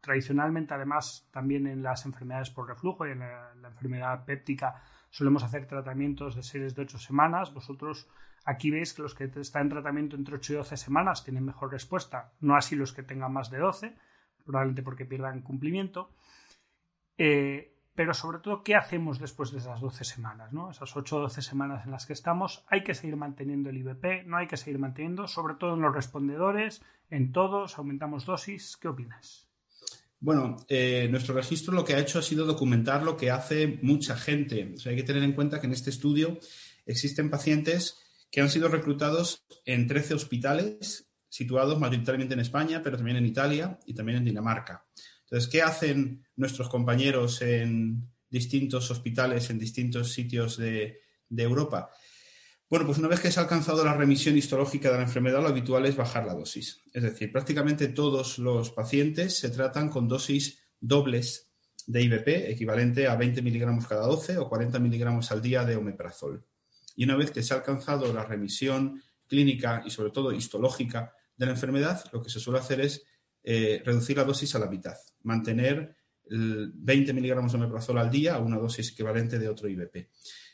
tradicionalmente 0.00 0.74
además 0.74 1.28
también 1.30 1.68
en 1.68 1.84
las 1.84 2.04
enfermedades 2.04 2.50
por 2.50 2.66
reflujo 2.66 3.06
y 3.06 3.12
en 3.12 3.20
la, 3.20 3.54
la 3.54 3.68
enfermedad 3.68 4.24
péptica 4.24 4.82
solemos 5.08 5.44
hacer 5.44 5.68
tratamientos 5.68 6.34
de 6.34 6.42
series 6.42 6.74
de 6.74 6.82
8 6.82 6.98
semanas. 6.98 7.54
Vosotros 7.54 8.08
aquí 8.44 8.72
veis 8.72 8.92
que 8.92 9.02
los 9.02 9.14
que 9.14 9.30
están 9.36 9.62
en 9.62 9.68
tratamiento 9.68 10.16
entre 10.16 10.34
8 10.34 10.54
y 10.54 10.56
12 10.56 10.76
semanas 10.76 11.22
tienen 11.22 11.44
mejor 11.44 11.70
respuesta, 11.70 12.32
no 12.40 12.56
así 12.56 12.74
los 12.74 12.92
que 12.92 13.04
tengan 13.04 13.32
más 13.32 13.50
de 13.50 13.58
12, 13.58 13.94
probablemente 14.44 14.82
porque 14.82 15.04
pierdan 15.04 15.42
cumplimiento. 15.42 16.10
Eh, 17.16 17.77
pero 17.98 18.14
sobre 18.14 18.38
todo, 18.38 18.62
¿qué 18.62 18.76
hacemos 18.76 19.18
después 19.18 19.50
de 19.50 19.58
esas 19.58 19.80
12 19.80 20.04
semanas? 20.04 20.52
¿no? 20.52 20.70
Esas 20.70 20.96
8 20.96 21.16
o 21.16 21.20
12 21.22 21.42
semanas 21.42 21.84
en 21.84 21.90
las 21.90 22.06
que 22.06 22.12
estamos, 22.12 22.62
hay 22.68 22.84
que 22.84 22.94
seguir 22.94 23.16
manteniendo 23.16 23.70
el 23.70 23.78
IBP, 23.78 24.24
no 24.24 24.36
hay 24.36 24.46
que 24.46 24.56
seguir 24.56 24.78
manteniendo, 24.78 25.26
sobre 25.26 25.56
todo 25.56 25.74
en 25.74 25.80
los 25.80 25.92
respondedores, 25.92 26.80
en 27.10 27.32
todos, 27.32 27.76
aumentamos 27.76 28.24
dosis. 28.24 28.76
¿Qué 28.76 28.86
opinas? 28.86 29.48
Bueno, 30.20 30.58
eh, 30.68 31.08
nuestro 31.10 31.34
registro 31.34 31.74
lo 31.74 31.84
que 31.84 31.94
ha 31.94 31.98
hecho 31.98 32.20
ha 32.20 32.22
sido 32.22 32.46
documentar 32.46 33.02
lo 33.02 33.16
que 33.16 33.32
hace 33.32 33.80
mucha 33.82 34.16
gente. 34.16 34.76
Hay 34.86 34.94
que 34.94 35.02
tener 35.02 35.24
en 35.24 35.32
cuenta 35.32 35.58
que 35.58 35.66
en 35.66 35.72
este 35.72 35.90
estudio 35.90 36.38
existen 36.86 37.30
pacientes 37.30 37.98
que 38.30 38.40
han 38.40 38.48
sido 38.48 38.68
reclutados 38.68 39.44
en 39.64 39.88
13 39.88 40.14
hospitales 40.14 41.10
situados 41.28 41.80
mayoritariamente 41.80 42.34
en 42.34 42.40
España, 42.40 42.80
pero 42.80 42.96
también 42.96 43.16
en 43.16 43.26
Italia 43.26 43.76
y 43.86 43.94
también 43.94 44.18
en 44.18 44.24
Dinamarca. 44.24 44.84
Entonces, 45.30 45.50
¿qué 45.50 45.60
hacen 45.60 46.24
nuestros 46.36 46.70
compañeros 46.70 47.42
en 47.42 48.08
distintos 48.30 48.90
hospitales, 48.90 49.50
en 49.50 49.58
distintos 49.58 50.12
sitios 50.12 50.56
de, 50.56 51.00
Europa? 51.30 51.90
Bueno, 52.70 52.86
pues 52.86 52.98
una 52.98 53.08
vez 53.08 53.20
que 53.20 53.30
se 53.30 53.38
ha 53.38 53.42
alcanzado 53.42 53.84
la 53.84 53.94
remisión 53.94 54.36
histológica 54.38 54.90
de 54.90 54.96
la 54.96 55.02
enfermedad, 55.02 55.42
lo 55.42 55.48
habitual 55.48 55.84
es 55.84 55.96
bajar 55.96 56.26
la 56.26 56.34
dosis. 56.34 56.82
Es 56.94 57.02
decir, 57.02 57.30
prácticamente 57.30 57.88
todos 57.88 58.38
los 58.38 58.70
pacientes 58.70 59.38
se 59.38 59.50
tratan 59.50 59.90
con 59.90 60.08
dosis 60.08 60.60
dobles 60.80 61.52
de 61.86 62.02
IBP, 62.02 62.28
equivalente 62.50 63.06
a 63.06 63.16
20 63.16 63.42
miligramos 63.42 63.86
cada 63.86 64.06
12 64.06 64.38
o 64.38 64.48
40 64.48 64.78
miligramos 64.78 65.30
al 65.30 65.42
día 65.42 65.64
de 65.64 65.76
omeprazol. 65.76 66.46
Y 66.96 67.04
una 67.04 67.16
vez 67.16 67.30
que 67.30 67.42
se 67.42 67.52
ha 67.52 67.58
alcanzado 67.58 68.12
la 68.12 68.24
remisión 68.24 69.02
clínica 69.26 69.82
y 69.84 69.90
sobre 69.90 70.10
todo 70.10 70.32
histológica 70.32 71.12
de 71.36 71.46
la 71.46 71.52
enfermedad, 71.52 72.04
lo 72.12 72.22
que 72.22 72.30
se 72.30 72.40
suele 72.40 72.60
hacer 72.60 72.80
es 72.80 73.04
eh, 73.50 73.80
reducir 73.82 74.14
la 74.18 74.24
dosis 74.24 74.54
a 74.54 74.58
la 74.58 74.66
mitad, 74.68 74.94
mantener 75.22 75.96
el 76.30 76.70
20 76.74 77.14
miligramos 77.14 77.52
de 77.52 77.56
omeprazol 77.58 77.96
al 77.96 78.10
día 78.10 78.34
a 78.34 78.40
una 78.40 78.58
dosis 78.58 78.90
equivalente 78.92 79.38
de 79.38 79.48
otro 79.48 79.68
IBP. 79.70 80.10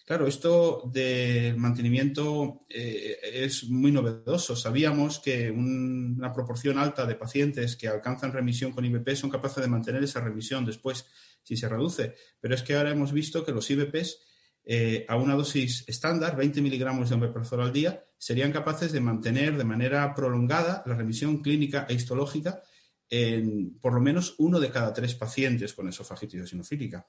Claro, 0.06 0.28
esto 0.28 0.82
del 0.92 1.56
mantenimiento 1.56 2.66
eh, 2.68 3.16
es 3.46 3.64
muy 3.64 3.90
novedoso. 3.90 4.54
Sabíamos 4.54 5.18
que 5.18 5.50
un- 5.50 6.14
una 6.18 6.32
proporción 6.32 6.78
alta 6.78 7.04
de 7.04 7.16
pacientes 7.16 7.74
que 7.74 7.88
alcanzan 7.88 8.32
remisión 8.32 8.70
con 8.70 8.84
IBP 8.84 9.16
son 9.16 9.30
capaces 9.30 9.62
de 9.64 9.68
mantener 9.70 10.04
esa 10.04 10.20
remisión 10.20 10.64
después 10.64 11.04
si 11.42 11.56
se 11.56 11.68
reduce. 11.68 12.14
Pero 12.40 12.54
es 12.54 12.62
que 12.62 12.76
ahora 12.76 12.90
hemos 12.92 13.12
visto 13.12 13.44
que 13.44 13.50
los 13.52 13.68
IBPs 13.70 14.20
eh, 14.66 15.04
a 15.08 15.16
una 15.16 15.34
dosis 15.34 15.84
estándar, 15.88 16.36
20 16.36 16.62
miligramos 16.62 17.08
de 17.08 17.16
omeprazol 17.16 17.60
al 17.62 17.72
día, 17.72 18.04
serían 18.16 18.52
capaces 18.52 18.92
de 18.92 19.00
mantener 19.00 19.56
de 19.58 19.64
manera 19.64 20.14
prolongada 20.14 20.82
la 20.86 20.94
remisión 20.94 21.42
clínica 21.42 21.86
e 21.88 21.94
histológica 21.94 22.62
en 23.10 23.78
por 23.78 23.94
lo 23.94 24.00
menos 24.00 24.34
uno 24.38 24.60
de 24.60 24.70
cada 24.70 24.92
tres 24.92 25.14
pacientes 25.14 25.74
con 25.74 25.88
esofagitis 25.88 26.40
eosinofílica 26.40 27.06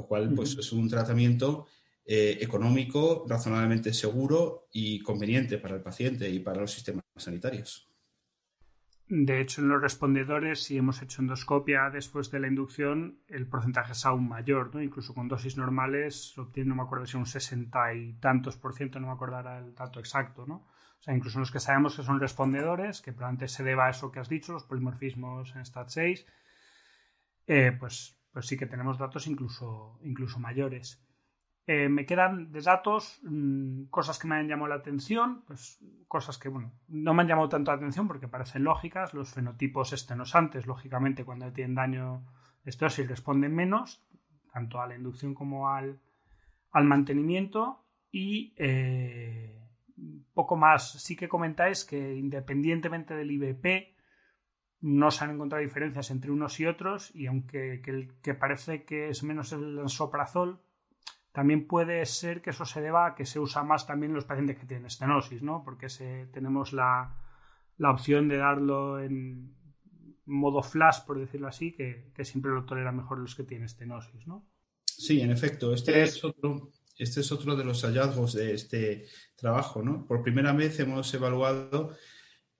lo 0.00 0.06
cual 0.06 0.32
pues, 0.34 0.56
es 0.58 0.72
un 0.72 0.88
tratamiento 0.88 1.66
eh, 2.04 2.38
económico, 2.40 3.26
razonablemente 3.28 3.92
seguro 3.92 4.68
y 4.72 5.00
conveniente 5.00 5.58
para 5.58 5.76
el 5.76 5.82
paciente 5.82 6.28
y 6.28 6.40
para 6.40 6.60
los 6.60 6.72
sistemas 6.72 7.04
sanitarios. 7.16 7.86
De 9.08 9.40
hecho, 9.40 9.60
en 9.60 9.68
los 9.68 9.82
respondedores, 9.82 10.62
si 10.62 10.76
hemos 10.76 11.02
hecho 11.02 11.20
endoscopia 11.20 11.90
después 11.90 12.30
de 12.30 12.38
la 12.38 12.46
inducción, 12.46 13.18
el 13.26 13.48
porcentaje 13.48 13.92
es 13.92 14.06
aún 14.06 14.28
mayor, 14.28 14.72
¿no? 14.72 14.80
Incluso 14.80 15.14
con 15.14 15.26
dosis 15.26 15.56
normales 15.56 16.38
obtiene, 16.38 16.68
no 16.68 16.76
me 16.76 16.82
acuerdo 16.82 17.06
si 17.06 17.16
un 17.16 17.26
60 17.26 17.94
y 17.94 18.12
tantos 18.14 18.56
por 18.56 18.72
ciento, 18.72 19.00
no 19.00 19.08
me 19.08 19.12
acuerdo 19.12 19.36
ahora 19.36 19.58
el 19.58 19.74
dato 19.74 19.98
exacto, 19.98 20.46
¿no? 20.46 20.64
O 21.00 21.02
sea, 21.02 21.14
incluso 21.14 21.38
los 21.38 21.50
que 21.50 21.60
sabemos 21.60 21.96
que 21.96 22.02
son 22.02 22.20
respondedores, 22.20 23.00
que 23.00 23.12
probablemente 23.12 23.48
se 23.48 23.64
deba 23.64 23.86
a 23.86 23.90
eso 23.90 24.12
que 24.12 24.20
has 24.20 24.28
dicho, 24.28 24.52
los 24.52 24.64
polimorfismos 24.64 25.56
en 25.56 25.62
STAT6, 25.62 26.26
eh, 27.46 27.72
pues, 27.78 28.20
pues 28.30 28.46
sí 28.46 28.58
que 28.58 28.66
tenemos 28.66 28.98
datos 28.98 29.26
incluso, 29.26 29.98
incluso 30.02 30.38
mayores. 30.38 31.02
Eh, 31.66 31.88
me 31.88 32.04
quedan 32.04 32.52
de 32.52 32.60
datos 32.60 33.20
mmm, 33.22 33.84
cosas 33.84 34.18
que 34.18 34.28
me 34.28 34.34
han 34.34 34.48
llamado 34.48 34.68
la 34.68 34.74
atención, 34.74 35.42
pues 35.46 35.78
cosas 36.06 36.36
que, 36.36 36.48
bueno, 36.48 36.72
no 36.88 37.14
me 37.14 37.22
han 37.22 37.28
llamado 37.28 37.48
tanto 37.48 37.70
la 37.70 37.78
atención 37.78 38.06
porque 38.06 38.28
parecen 38.28 38.64
lógicas. 38.64 39.14
Los 39.14 39.32
fenotipos 39.32 39.92
estenosantes, 39.92 40.66
lógicamente, 40.66 41.24
cuando 41.24 41.50
tienen 41.52 41.76
daño 41.76 42.26
de 42.64 42.70
esterosis 42.70 43.08
responden 43.08 43.54
menos, 43.54 44.04
tanto 44.52 44.80
a 44.80 44.86
la 44.86 44.96
inducción 44.96 45.32
como 45.32 45.70
al, 45.70 46.00
al 46.72 46.84
mantenimiento. 46.84 47.86
Y 48.10 48.52
eh, 48.56 49.59
poco 50.34 50.56
más, 50.56 50.92
sí 51.02 51.16
que 51.16 51.28
comentáis 51.28 51.84
que 51.84 52.14
independientemente 52.16 53.14
del 53.14 53.30
IBP, 53.30 53.96
no 54.80 55.10
se 55.10 55.24
han 55.24 55.32
encontrado 55.32 55.62
diferencias 55.62 56.10
entre 56.10 56.30
unos 56.30 56.58
y 56.58 56.66
otros, 56.66 57.14
y 57.14 57.26
aunque 57.26 57.82
que, 57.82 57.90
el, 57.90 58.14
que 58.22 58.34
parece 58.34 58.84
que 58.84 59.08
es 59.08 59.22
menos 59.22 59.52
el 59.52 59.88
soprazol, 59.88 60.62
también 61.32 61.66
puede 61.66 62.04
ser 62.06 62.42
que 62.42 62.50
eso 62.50 62.64
se 62.64 62.80
deba 62.80 63.06
a 63.06 63.14
que 63.14 63.26
se 63.26 63.38
usa 63.38 63.62
más 63.62 63.86
también 63.86 64.10
en 64.10 64.16
los 64.16 64.24
pacientes 64.24 64.58
que 64.58 64.66
tienen 64.66 64.86
estenosis, 64.86 65.42
¿no? 65.42 65.62
Porque 65.62 65.88
se, 65.88 66.26
tenemos 66.32 66.72
la, 66.72 67.14
la, 67.76 67.90
opción 67.90 68.28
de 68.28 68.38
darlo 68.38 69.00
en 69.00 69.54
modo 70.24 70.62
flash, 70.62 71.00
por 71.06 71.18
decirlo 71.18 71.48
así, 71.48 71.72
que, 71.72 72.10
que, 72.14 72.24
siempre 72.24 72.50
lo 72.50 72.64
toleran 72.64 72.96
mejor 72.96 73.18
los 73.18 73.34
que 73.34 73.44
tienen 73.44 73.66
estenosis, 73.66 74.26
¿no? 74.26 74.46
Sí, 74.84 75.20
en 75.20 75.30
efecto. 75.30 75.72
Este 75.72 76.02
es, 76.02 76.24
otro, 76.24 76.72
este 77.00 77.20
es 77.20 77.32
otro 77.32 77.56
de 77.56 77.64
los 77.64 77.82
hallazgos 77.82 78.34
de 78.34 78.54
este 78.54 79.06
trabajo, 79.34 79.82
¿no? 79.82 80.06
Por 80.06 80.22
primera 80.22 80.52
vez 80.52 80.78
hemos 80.80 81.12
evaluado 81.14 81.96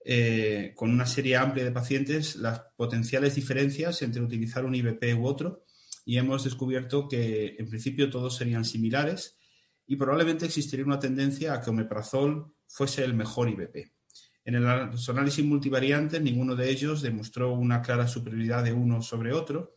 eh, 0.03 0.73
con 0.75 0.89
una 0.89 1.05
serie 1.05 1.37
amplia 1.37 1.63
de 1.63 1.71
pacientes 1.71 2.35
las 2.35 2.59
potenciales 2.75 3.35
diferencias 3.35 4.01
entre 4.01 4.23
utilizar 4.23 4.65
un 4.65 4.73
IBP 4.73 5.15
u 5.15 5.27
otro 5.27 5.63
y 6.05 6.17
hemos 6.17 6.43
descubierto 6.43 7.07
que 7.07 7.55
en 7.59 7.69
principio 7.69 8.09
todos 8.09 8.35
serían 8.35 8.65
similares 8.65 9.37
y 9.85 9.95
probablemente 9.97 10.47
existiría 10.47 10.85
una 10.85 10.99
tendencia 10.99 11.53
a 11.53 11.61
que 11.61 11.69
omeprazol 11.69 12.51
fuese 12.67 13.03
el 13.03 13.13
mejor 13.13 13.49
IBP. 13.49 13.91
En 14.43 14.55
el, 14.55 14.65
análisis 14.65 15.45
multivariantes 15.45 16.19
ninguno 16.19 16.55
de 16.55 16.71
ellos 16.71 17.03
demostró 17.03 17.53
una 17.53 17.83
clara 17.83 18.07
superioridad 18.07 18.63
de 18.63 18.73
uno 18.73 19.03
sobre 19.03 19.33
otro 19.33 19.75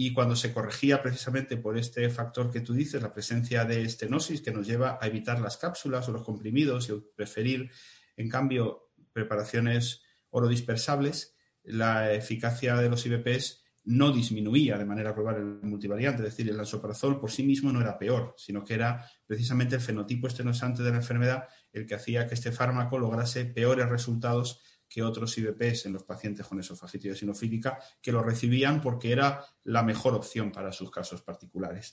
y 0.00 0.12
cuando 0.12 0.36
se 0.36 0.52
corregía 0.52 1.02
precisamente 1.02 1.56
por 1.56 1.76
este 1.76 2.08
factor 2.08 2.52
que 2.52 2.60
tú 2.60 2.72
dices, 2.72 3.02
la 3.02 3.12
presencia 3.12 3.64
de 3.64 3.82
estenosis 3.82 4.40
que 4.40 4.52
nos 4.52 4.64
lleva 4.64 4.96
a 5.00 5.08
evitar 5.08 5.40
las 5.40 5.56
cápsulas 5.56 6.08
o 6.08 6.12
los 6.12 6.22
comprimidos 6.22 6.88
y 6.88 6.92
preferir 7.16 7.68
en 8.16 8.28
cambio 8.28 8.92
preparaciones 9.12 10.02
orodispersables, 10.30 11.34
la 11.64 12.12
eficacia 12.12 12.76
de 12.76 12.88
los 12.88 13.04
IBPs 13.06 13.64
no 13.86 14.12
disminuía 14.12 14.78
de 14.78 14.84
manera 14.84 15.14
global 15.14 15.34
el 15.34 15.68
multivariante, 15.68 16.22
es 16.22 16.28
decir, 16.28 16.48
el 16.48 16.58
lansoprazol 16.58 17.18
por 17.18 17.32
sí 17.32 17.42
mismo 17.42 17.72
no 17.72 17.80
era 17.80 17.98
peor, 17.98 18.34
sino 18.36 18.64
que 18.64 18.74
era 18.74 19.04
precisamente 19.26 19.74
el 19.74 19.80
fenotipo 19.80 20.28
estenosante 20.28 20.84
de 20.84 20.92
la 20.92 20.98
enfermedad 20.98 21.48
el 21.72 21.86
que 21.88 21.96
hacía 21.96 22.28
que 22.28 22.34
este 22.34 22.52
fármaco 22.52 23.00
lograse 23.00 23.46
peores 23.46 23.88
resultados 23.88 24.60
que 24.88 25.02
otros 25.02 25.36
IBPs 25.36 25.86
en 25.86 25.92
los 25.92 26.04
pacientes 26.04 26.46
con 26.46 26.58
esofagitis 26.58 27.10
eosinofílica 27.10 27.78
que 28.00 28.12
lo 28.12 28.22
recibían 28.22 28.80
porque 28.80 29.12
era 29.12 29.44
la 29.64 29.82
mejor 29.82 30.14
opción 30.14 30.50
para 30.50 30.72
sus 30.72 30.90
casos 30.90 31.22
particulares. 31.22 31.92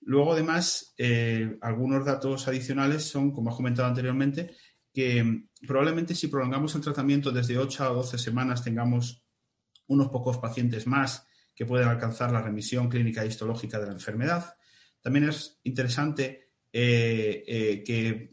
Luego, 0.00 0.32
además, 0.32 0.94
eh, 0.96 1.58
algunos 1.60 2.04
datos 2.04 2.46
adicionales 2.48 3.04
son, 3.04 3.32
como 3.32 3.50
he 3.50 3.56
comentado 3.56 3.88
anteriormente, 3.88 4.54
que 4.92 5.22
mm, 5.22 5.48
probablemente 5.66 6.14
si 6.14 6.28
prolongamos 6.28 6.74
el 6.74 6.80
tratamiento 6.80 7.30
desde 7.30 7.58
8 7.58 7.84
a 7.84 7.88
12 7.88 8.18
semanas 8.18 8.62
tengamos 8.62 9.24
unos 9.86 10.08
pocos 10.08 10.38
pacientes 10.38 10.86
más 10.86 11.26
que 11.54 11.66
pueden 11.66 11.88
alcanzar 11.88 12.30
la 12.30 12.42
remisión 12.42 12.88
clínica 12.88 13.24
histológica 13.24 13.80
de 13.80 13.86
la 13.86 13.92
enfermedad. 13.92 14.54
También 15.00 15.28
es 15.28 15.58
interesante 15.64 16.52
eh, 16.72 17.44
eh, 17.46 17.82
que 17.84 18.30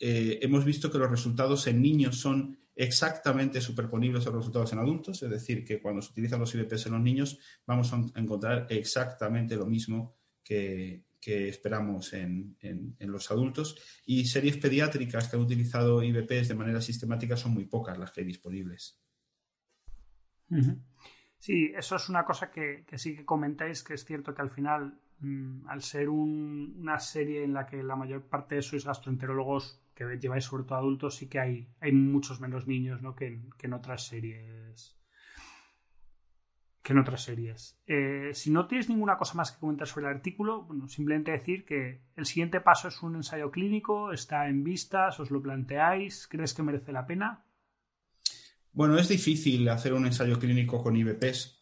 hemos 0.00 0.64
visto 0.64 0.92
que 0.92 0.98
los 0.98 1.10
resultados 1.10 1.66
en 1.66 1.82
niños 1.82 2.20
son 2.20 2.56
exactamente 2.78 3.60
superponibles 3.60 4.24
a 4.24 4.30
los 4.30 4.38
resultados 4.38 4.72
en 4.72 4.78
adultos, 4.78 5.20
es 5.24 5.28
decir, 5.28 5.64
que 5.64 5.82
cuando 5.82 6.00
se 6.00 6.12
utilizan 6.12 6.38
los 6.38 6.54
IBPs 6.54 6.86
en 6.86 6.92
los 6.92 7.02
niños 7.02 7.38
vamos 7.66 7.92
a 7.92 8.00
encontrar 8.14 8.68
exactamente 8.70 9.56
lo 9.56 9.66
mismo 9.66 10.16
que, 10.44 11.04
esperamos 11.20 12.14
en, 12.14 12.56
los 13.00 13.30
adultos. 13.30 13.76
Y 14.06 14.24
series 14.24 14.56
pediátricas 14.56 15.28
que 15.28 15.36
han 15.36 15.42
utilizado 15.42 16.02
IBPs 16.02 16.48
de 16.48 16.54
manera 16.54 16.80
sistemática 16.80 17.36
son 17.36 17.52
muy 17.52 17.66
pocas 17.66 17.98
las 17.98 18.12
que 18.12 18.20
hay 18.20 18.26
disponibles. 18.28 18.98
Sí, 21.38 21.72
eso 21.76 21.96
es 21.96 22.08
una 22.08 22.24
cosa 22.24 22.50
que, 22.50 22.86
sí 22.96 23.16
que 23.16 23.26
comentáis, 23.26 23.82
que 23.82 23.94
es 23.94 24.04
cierto 24.04 24.34
que 24.34 24.40
al 24.40 24.50
final, 24.50 24.98
mmm, 25.18 25.68
al 25.68 25.82
ser 25.82 26.08
un, 26.08 26.76
una 26.78 26.98
serie 27.00 27.42
en 27.42 27.52
la 27.52 27.66
que 27.66 27.82
la 27.82 27.96
mayor 27.96 28.22
parte 28.22 28.62
sois 28.62 28.86
gastroenterólogos 28.86 29.82
que 29.98 30.16
lleváis 30.16 30.44
sobre 30.44 30.62
todo 30.62 30.78
adultos, 30.78 31.16
sí 31.16 31.28
que 31.28 31.40
hay, 31.40 31.68
hay 31.80 31.90
muchos 31.90 32.40
menos 32.40 32.68
niños 32.68 33.02
¿no? 33.02 33.16
que, 33.16 33.26
en, 33.26 33.50
que 33.58 33.66
en 33.66 33.72
otras 33.72 34.06
series 34.06 34.94
que 36.80 36.92
en 36.92 37.00
otras 37.00 37.24
series. 37.24 37.76
Eh, 37.86 38.30
si 38.32 38.50
no 38.50 38.66
tienes 38.66 38.88
ninguna 38.88 39.18
cosa 39.18 39.34
más 39.34 39.50
que 39.50 39.58
comentar 39.58 39.86
sobre 39.86 40.06
el 40.06 40.14
artículo, 40.14 40.62
bueno, 40.62 40.88
simplemente 40.88 41.32
decir 41.32 41.66
que 41.66 42.00
el 42.16 42.24
siguiente 42.24 42.60
paso 42.60 42.88
es 42.88 43.02
un 43.02 43.16
ensayo 43.16 43.50
clínico, 43.50 44.12
está 44.12 44.48
en 44.48 44.64
vistas, 44.64 45.20
os 45.20 45.30
lo 45.30 45.42
planteáis, 45.42 46.26
¿crees 46.28 46.54
que 46.54 46.62
merece 46.62 46.92
la 46.92 47.06
pena? 47.06 47.44
Bueno, 48.72 48.96
es 48.96 49.08
difícil 49.08 49.68
hacer 49.68 49.92
un 49.92 50.06
ensayo 50.06 50.38
clínico 50.38 50.82
con 50.82 50.96
IBPs 50.96 51.58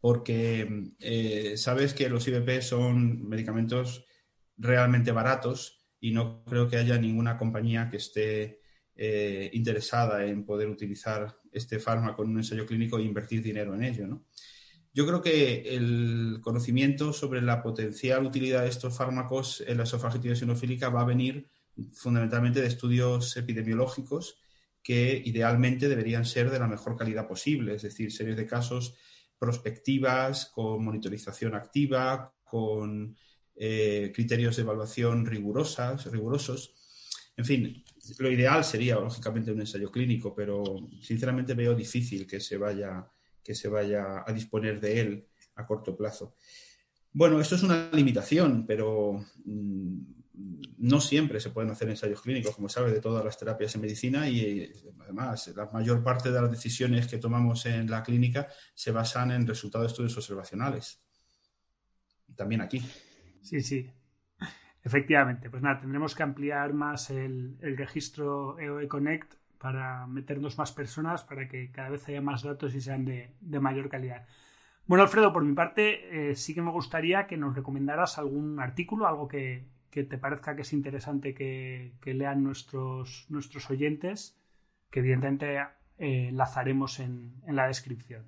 porque 0.00 0.94
eh, 1.00 1.56
sabes 1.56 1.92
que 1.92 2.08
los 2.08 2.26
IBPs 2.26 2.68
son 2.68 3.28
medicamentos 3.28 4.06
realmente 4.56 5.12
baratos 5.12 5.79
y 6.00 6.12
no 6.12 6.42
creo 6.44 6.68
que 6.68 6.78
haya 6.78 6.98
ninguna 6.98 7.36
compañía 7.36 7.88
que 7.90 7.98
esté 7.98 8.60
eh, 8.96 9.50
interesada 9.52 10.24
en 10.24 10.44
poder 10.44 10.68
utilizar 10.68 11.36
este 11.52 11.78
fármaco 11.78 12.22
en 12.22 12.30
un 12.30 12.38
ensayo 12.38 12.66
clínico 12.66 12.98
e 12.98 13.02
invertir 13.02 13.42
dinero 13.42 13.74
en 13.74 13.84
ello. 13.84 14.06
¿no? 14.06 14.24
Yo 14.92 15.06
creo 15.06 15.22
que 15.22 15.74
el 15.76 16.38
conocimiento 16.42 17.12
sobre 17.12 17.42
la 17.42 17.62
potencial 17.62 18.26
utilidad 18.26 18.62
de 18.62 18.68
estos 18.68 18.96
fármacos 18.96 19.62
en 19.66 19.76
la 19.76 19.84
esofagitis 19.84 20.30
eosinofílica 20.30 20.88
va 20.88 21.02
a 21.02 21.06
venir 21.06 21.48
fundamentalmente 21.92 22.60
de 22.60 22.66
estudios 22.66 23.36
epidemiológicos 23.36 24.38
que 24.82 25.22
idealmente 25.24 25.88
deberían 25.88 26.24
ser 26.24 26.50
de 26.50 26.58
la 26.58 26.66
mejor 26.66 26.96
calidad 26.96 27.28
posible, 27.28 27.74
es 27.74 27.82
decir, 27.82 28.10
series 28.10 28.36
de 28.36 28.46
casos 28.46 28.96
prospectivas, 29.38 30.46
con 30.46 30.84
monitorización 30.84 31.54
activa, 31.54 32.34
con 32.42 33.16
eh, 33.62 34.10
criterios 34.14 34.56
de 34.56 34.62
evaluación 34.62 35.26
rigurosas, 35.26 36.10
rigurosos. 36.10 36.74
En 37.36 37.44
fin, 37.44 37.84
lo 38.18 38.30
ideal 38.30 38.64
sería, 38.64 38.94
lógicamente, 38.94 39.52
un 39.52 39.60
ensayo 39.60 39.90
clínico, 39.90 40.34
pero 40.34 40.64
sinceramente 41.02 41.52
veo 41.52 41.74
difícil 41.74 42.26
que 42.26 42.40
se 42.40 42.56
vaya, 42.56 43.06
que 43.44 43.54
se 43.54 43.68
vaya 43.68 44.24
a 44.26 44.32
disponer 44.32 44.80
de 44.80 45.00
él 45.00 45.26
a 45.56 45.66
corto 45.66 45.94
plazo. 45.94 46.36
Bueno, 47.12 47.38
esto 47.38 47.56
es 47.56 47.62
una 47.62 47.90
limitación, 47.92 48.64
pero 48.66 49.26
mmm, 49.44 49.98
no 50.78 50.98
siempre 50.98 51.38
se 51.38 51.50
pueden 51.50 51.70
hacer 51.70 51.90
ensayos 51.90 52.22
clínicos, 52.22 52.56
como 52.56 52.70
sabes, 52.70 52.94
de 52.94 53.02
todas 53.02 53.22
las 53.22 53.36
terapias 53.36 53.74
en 53.74 53.82
medicina 53.82 54.26
y 54.26 54.72
además 55.00 55.52
la 55.54 55.66
mayor 55.66 56.02
parte 56.02 56.32
de 56.32 56.40
las 56.40 56.50
decisiones 56.50 57.06
que 57.06 57.18
tomamos 57.18 57.66
en 57.66 57.90
la 57.90 58.02
clínica 58.02 58.48
se 58.74 58.90
basan 58.90 59.32
en 59.32 59.46
resultados 59.46 59.88
de 59.88 59.90
estudios 59.92 60.16
observacionales. 60.16 61.02
También 62.34 62.62
aquí. 62.62 62.82
Sí, 63.42 63.60
sí. 63.60 63.90
Efectivamente, 64.82 65.50
pues 65.50 65.62
nada, 65.62 65.80
tendremos 65.80 66.14
que 66.14 66.22
ampliar 66.22 66.72
más 66.72 67.10
el, 67.10 67.58
registro 67.76 68.58
EOE 68.58 68.88
Connect 68.88 69.34
para 69.58 70.06
meternos 70.06 70.56
más 70.56 70.72
personas, 70.72 71.22
para 71.22 71.46
que 71.48 71.70
cada 71.70 71.90
vez 71.90 72.08
haya 72.08 72.22
más 72.22 72.42
datos 72.42 72.74
y 72.74 72.80
sean 72.80 73.04
de, 73.04 73.34
de 73.40 73.60
mayor 73.60 73.90
calidad. 73.90 74.26
Bueno, 74.86 75.04
Alfredo, 75.04 75.32
por 75.32 75.44
mi 75.44 75.54
parte, 75.54 76.30
eh, 76.30 76.34
sí 76.34 76.54
que 76.54 76.62
me 76.62 76.70
gustaría 76.70 77.26
que 77.26 77.36
nos 77.36 77.54
recomendaras 77.54 78.18
algún 78.18 78.58
artículo, 78.58 79.06
algo 79.06 79.28
que, 79.28 79.68
que 79.90 80.04
te 80.04 80.18
parezca 80.18 80.56
que 80.56 80.62
es 80.62 80.72
interesante 80.72 81.34
que, 81.34 81.92
que 82.00 82.14
lean 82.14 82.42
nuestros, 82.42 83.26
nuestros 83.28 83.70
oyentes, 83.70 84.40
que 84.90 85.00
evidentemente 85.00 85.58
eh, 85.98 86.28
enlazaremos 86.28 87.00
en, 87.00 87.34
en 87.46 87.56
la 87.56 87.66
descripción. 87.66 88.24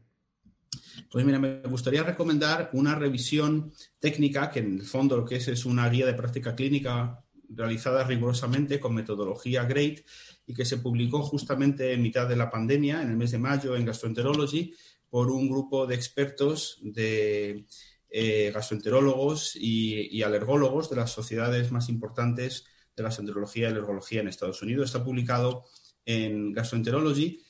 Pues 1.11 1.25
mira, 1.25 1.39
me 1.39 1.61
gustaría 1.63 2.03
recomendar 2.03 2.71
una 2.73 2.95
revisión 2.95 3.73
técnica, 3.99 4.51
que 4.51 4.61
en 4.61 4.79
el 4.81 4.87
fondo 4.87 5.17
lo 5.17 5.25
que 5.25 5.37
es 5.37 5.49
es 5.49 5.65
una 5.67 5.89
guía 5.89 6.07
de 6.07 6.15
práctica 6.15 6.55
clínica 6.55 7.23
realizada 7.49 8.05
rigurosamente 8.05 8.81
con 8.81 8.95
metodología 8.95 9.65
GREAT 9.65 10.01
y 10.47 10.55
que 10.55 10.65
se 10.65 10.79
publicó 10.79 11.23
justamente 11.23 11.93
en 11.93 12.03
mitad 12.03 12.29
de 12.29 12.37
la 12.37 12.51
pandemia, 12.51 13.03
en 13.03 13.11
el 13.11 13.17
mes 13.17 13.31
de 13.31 13.39
mayo, 13.39 13.77
en 13.77 13.85
Gastroenterology, 13.85 14.75
por 15.11 15.31
un 15.31 15.51
grupo 15.51 15.87
de 15.87 15.95
expertos 15.95 16.79
de 16.81 17.67
eh, 18.09 18.51
gastroenterólogos 18.53 19.57
y, 19.57 20.23
alergólogos 20.23 20.89
de 20.89 20.97
las 20.97 21.11
sociedades 21.11 21.71
más 21.71 21.89
importantes 21.89 22.65
de 22.97 23.03
la 23.03 23.09
gastroenterología 23.09 23.69
y 23.69 23.71
alergología 23.73 24.21
en 24.21 24.29
Estados 24.29 24.63
Unidos. 24.63 24.87
Está 24.87 25.05
publicado 25.05 25.65
en 26.05 26.53
Gastroenterology 26.53 27.43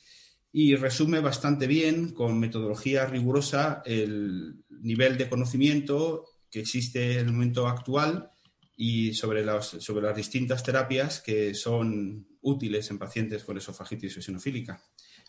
y 0.55 0.75
resume 0.75 1.19
bastante 1.19 1.65
bien, 1.65 2.13
con 2.13 2.39
metodología 2.39 3.07
rigurosa, 3.07 3.81
el 3.85 4.63
nivel 4.69 5.17
de 5.17 5.27
conocimiento 5.27 6.25
que 6.51 6.59
existe 6.59 7.13
en 7.13 7.25
el 7.27 7.33
momento 7.33 7.67
actual 7.67 8.29
y 8.77 9.15
sobre 9.15 9.43
las, 9.43 9.65
sobre 9.65 10.05
las 10.05 10.15
distintas 10.15 10.63
terapias 10.63 11.21
que 11.21 11.55
son 11.55 12.27
útiles 12.41 12.91
en 12.91 12.99
pacientes 12.99 13.43
con 13.43 13.57
esofagitis 13.57 14.15
eosinofílica. 14.15 14.79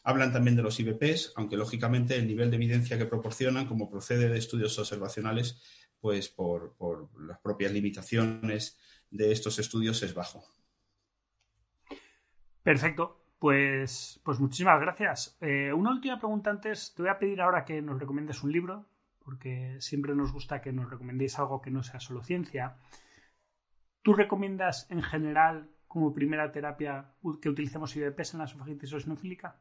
Hablan 0.02 0.30
también 0.30 0.56
de 0.56 0.62
los 0.62 0.78
IBPs, 0.78 1.32
aunque 1.36 1.56
lógicamente 1.56 2.16
el 2.16 2.26
nivel 2.26 2.50
de 2.50 2.56
evidencia 2.56 2.98
que 2.98 3.06
proporcionan, 3.06 3.66
como 3.66 3.88
procede 3.88 4.28
de 4.28 4.36
estudios 4.36 4.78
observacionales, 4.78 5.58
pues 6.00 6.28
por, 6.28 6.76
por 6.76 7.08
las 7.26 7.40
propias 7.40 7.72
limitaciones 7.72 8.76
de 9.10 9.32
estos 9.32 9.58
estudios 9.58 10.02
es 10.02 10.12
bajo. 10.12 10.44
Perfecto. 12.62 13.23
Pues, 13.44 14.20
pues 14.24 14.40
muchísimas 14.40 14.80
gracias. 14.80 15.36
Eh, 15.42 15.70
una 15.70 15.90
última 15.90 16.18
pregunta 16.18 16.48
antes. 16.48 16.94
Te 16.96 17.02
voy 17.02 17.10
a 17.10 17.18
pedir 17.18 17.42
ahora 17.42 17.66
que 17.66 17.82
nos 17.82 18.00
recomiendes 18.00 18.42
un 18.42 18.50
libro, 18.50 18.86
porque 19.22 19.76
siempre 19.80 20.14
nos 20.14 20.32
gusta 20.32 20.62
que 20.62 20.72
nos 20.72 20.88
recomendéis 20.88 21.38
algo 21.38 21.60
que 21.60 21.70
no 21.70 21.82
sea 21.82 22.00
solo 22.00 22.22
ciencia. 22.22 22.78
¿Tú 24.00 24.14
recomiendas 24.14 24.90
en 24.90 25.02
general 25.02 25.68
como 25.86 26.14
primera 26.14 26.52
terapia 26.52 27.12
que 27.42 27.50
utilicemos 27.50 27.94
IBPs 27.94 28.32
en 28.32 28.38
la 28.38 28.46
esofagitis 28.46 28.92
eosinofílica? 28.92 29.60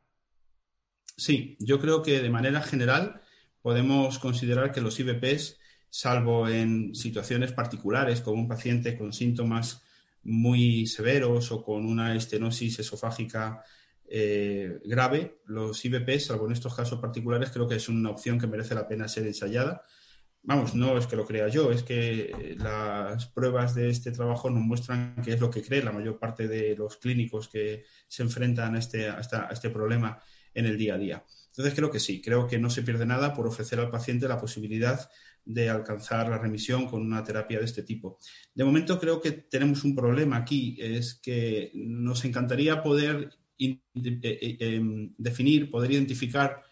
Sí, 1.18 1.58
yo 1.60 1.82
creo 1.82 2.04
que 2.04 2.22
de 2.22 2.30
manera 2.30 2.62
general 2.62 3.22
podemos 3.62 4.18
considerar 4.18 4.72
que 4.72 4.80
los 4.80 4.98
IBPs, 4.98 5.60
salvo 5.90 6.48
en 6.48 6.96
situaciones 6.96 7.52
particulares, 7.52 8.22
como 8.22 8.40
un 8.44 8.48
paciente 8.48 8.98
con 8.98 9.12
síntomas 9.12 9.84
muy 10.24 10.86
severos 10.88 11.52
o 11.52 11.64
con 11.64 11.86
una 11.86 12.16
estenosis 12.16 12.80
esofágica 12.80 13.64
eh, 14.06 14.80
grave, 14.86 15.40
los 15.46 15.84
IBP, 15.84 16.20
salvo 16.20 16.46
en 16.46 16.54
estos 16.54 16.76
casos 16.76 17.00
particulares, 17.00 17.50
creo 17.52 17.68
que 17.68 17.76
es 17.76 17.90
una 17.90 18.10
opción 18.10 18.40
que 18.40 18.48
merece 18.48 18.76
la 18.76 18.88
pena 18.88 19.08
ser 19.08 19.26
ensayada. 19.26 19.84
Vamos, 20.46 20.76
no 20.76 20.98
es 20.98 21.08
que 21.08 21.16
lo 21.16 21.26
crea 21.26 21.48
yo, 21.48 21.72
es 21.72 21.84
que 21.84 22.56
las 22.58 23.28
pruebas 23.28 23.74
de 23.76 23.90
este 23.90 24.12
trabajo 24.12 24.50
nos 24.50 24.62
muestran 24.62 25.16
que 25.24 25.34
es 25.34 25.40
lo 25.40 25.50
que 25.50 25.64
cree 25.64 25.82
la 25.82 25.94
mayor 25.94 26.20
parte 26.20 26.50
de 26.50 26.76
los 26.76 26.98
clínicos 26.98 27.48
que 27.48 27.86
se 28.10 28.24
enfrentan 28.24 28.76
a 28.76 28.80
este, 28.80 29.08
a 29.08 29.50
este 29.52 29.70
problema 29.70 30.22
en 30.54 30.66
el 30.66 30.78
día 30.78 30.96
a 30.96 30.98
día. 30.98 31.24
Entonces 31.48 31.74
creo 31.74 31.92
que 31.92 32.00
sí, 32.00 32.22
creo 32.22 32.48
que 32.48 32.58
no 32.58 32.70
se 32.70 32.84
pierde 32.84 33.06
nada 33.06 33.34
por 33.34 33.48
ofrecer 33.48 33.80
al 33.80 33.90
paciente 33.90 34.28
la 34.28 34.40
posibilidad 34.40 35.10
de 35.46 35.70
alcanzar 35.70 36.30
la 36.30 36.38
remisión 36.38 36.88
con 36.88 37.02
una 37.02 37.24
terapia 37.24 37.60
de 37.60 37.66
este 37.66 37.84
tipo. 37.84 38.18
De 38.54 38.64
momento 38.64 39.00
creo 39.00 39.22
que 39.22 39.32
tenemos 39.32 39.84
un 39.84 39.96
problema 39.96 40.38
aquí, 40.38 40.78
es 40.80 41.16
que 41.16 41.72
nos 41.74 42.24
encantaría 42.26 42.82
poder 42.82 43.30
eh, 43.58 43.80
eh, 43.96 44.58
eh, 44.60 44.82
definir, 45.18 45.70
poder 45.70 45.92
identificar 45.92 46.64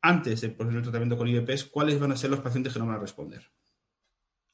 antes 0.00 0.40
de 0.40 0.48
poner 0.50 0.76
el 0.76 0.82
tratamiento 0.82 1.16
con 1.16 1.28
IBPs 1.28 1.64
cuáles 1.64 1.98
van 1.98 2.12
a 2.12 2.16
ser 2.16 2.30
los 2.30 2.40
pacientes 2.40 2.72
que 2.72 2.78
no 2.78 2.86
van 2.86 2.96
a 2.96 3.00
responder. 3.00 3.50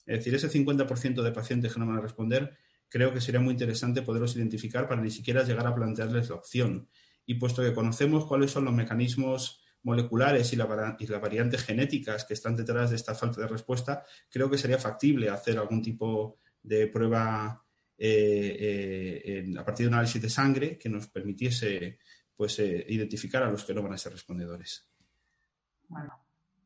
Es 0.05 0.19
decir, 0.19 0.35
ese 0.35 0.51
50% 0.51 1.23
de 1.23 1.33
pacientes 1.33 1.73
que 1.73 1.81
no 1.81 1.87
van 1.87 1.99
a 1.99 2.01
responder 2.01 2.57
creo 2.89 3.13
que 3.13 3.21
sería 3.21 3.41
muy 3.41 3.53
interesante 3.53 4.03
poderlos 4.03 4.37
identificar 4.37 4.89
para 4.89 5.03
ni 5.03 5.11
siquiera 5.11 5.43
llegar 5.43 5.67
a 5.67 5.75
plantearles 5.75 6.29
la 6.29 6.37
opción. 6.37 6.89
Y 7.25 7.35
puesto 7.35 7.63
que 7.63 7.75
conocemos 7.75 8.27
cuáles 8.27 8.53
son 8.53 8.65
los 8.65 8.75
mecanismos 8.75 9.61
moleculares 9.87 10.53
y, 10.53 10.57
la, 10.57 10.67
las 10.67 11.21
variantes 11.21 11.63
genéticas 11.63 12.25
que 12.25 12.35
están 12.35 12.57
detrás 12.57 12.91
de 12.91 12.97
esta 12.97 13.15
falta 13.15 13.41
de 13.41 13.47
respuesta, 13.47 14.05
creo 14.29 14.51
que 14.51 14.59
sería 14.59 14.79
factible 14.79 15.31
hacer 15.31 15.57
algún 15.59 15.81
tipo 15.81 16.41
de 16.61 16.89
prueba 16.89 17.63
eh, 17.97 19.23
eh, 19.25 19.55
a 19.57 19.65
partir 19.65 19.85
de 19.85 19.89
un 19.89 19.95
análisis 19.95 20.21
de 20.21 20.29
sangre 20.29 20.77
que 20.77 20.89
nos 20.89 21.07
permitiese 21.07 22.01
pues, 22.35 22.59
eh, 22.59 22.85
identificar 22.89 23.45
a 23.45 23.51
los 23.51 23.65
que 23.65 23.75
no 23.75 23.83
van 23.83 23.93
a 23.93 23.99
ser 23.99 24.13
respondedores. 24.13 24.91
Bueno, 25.89 26.19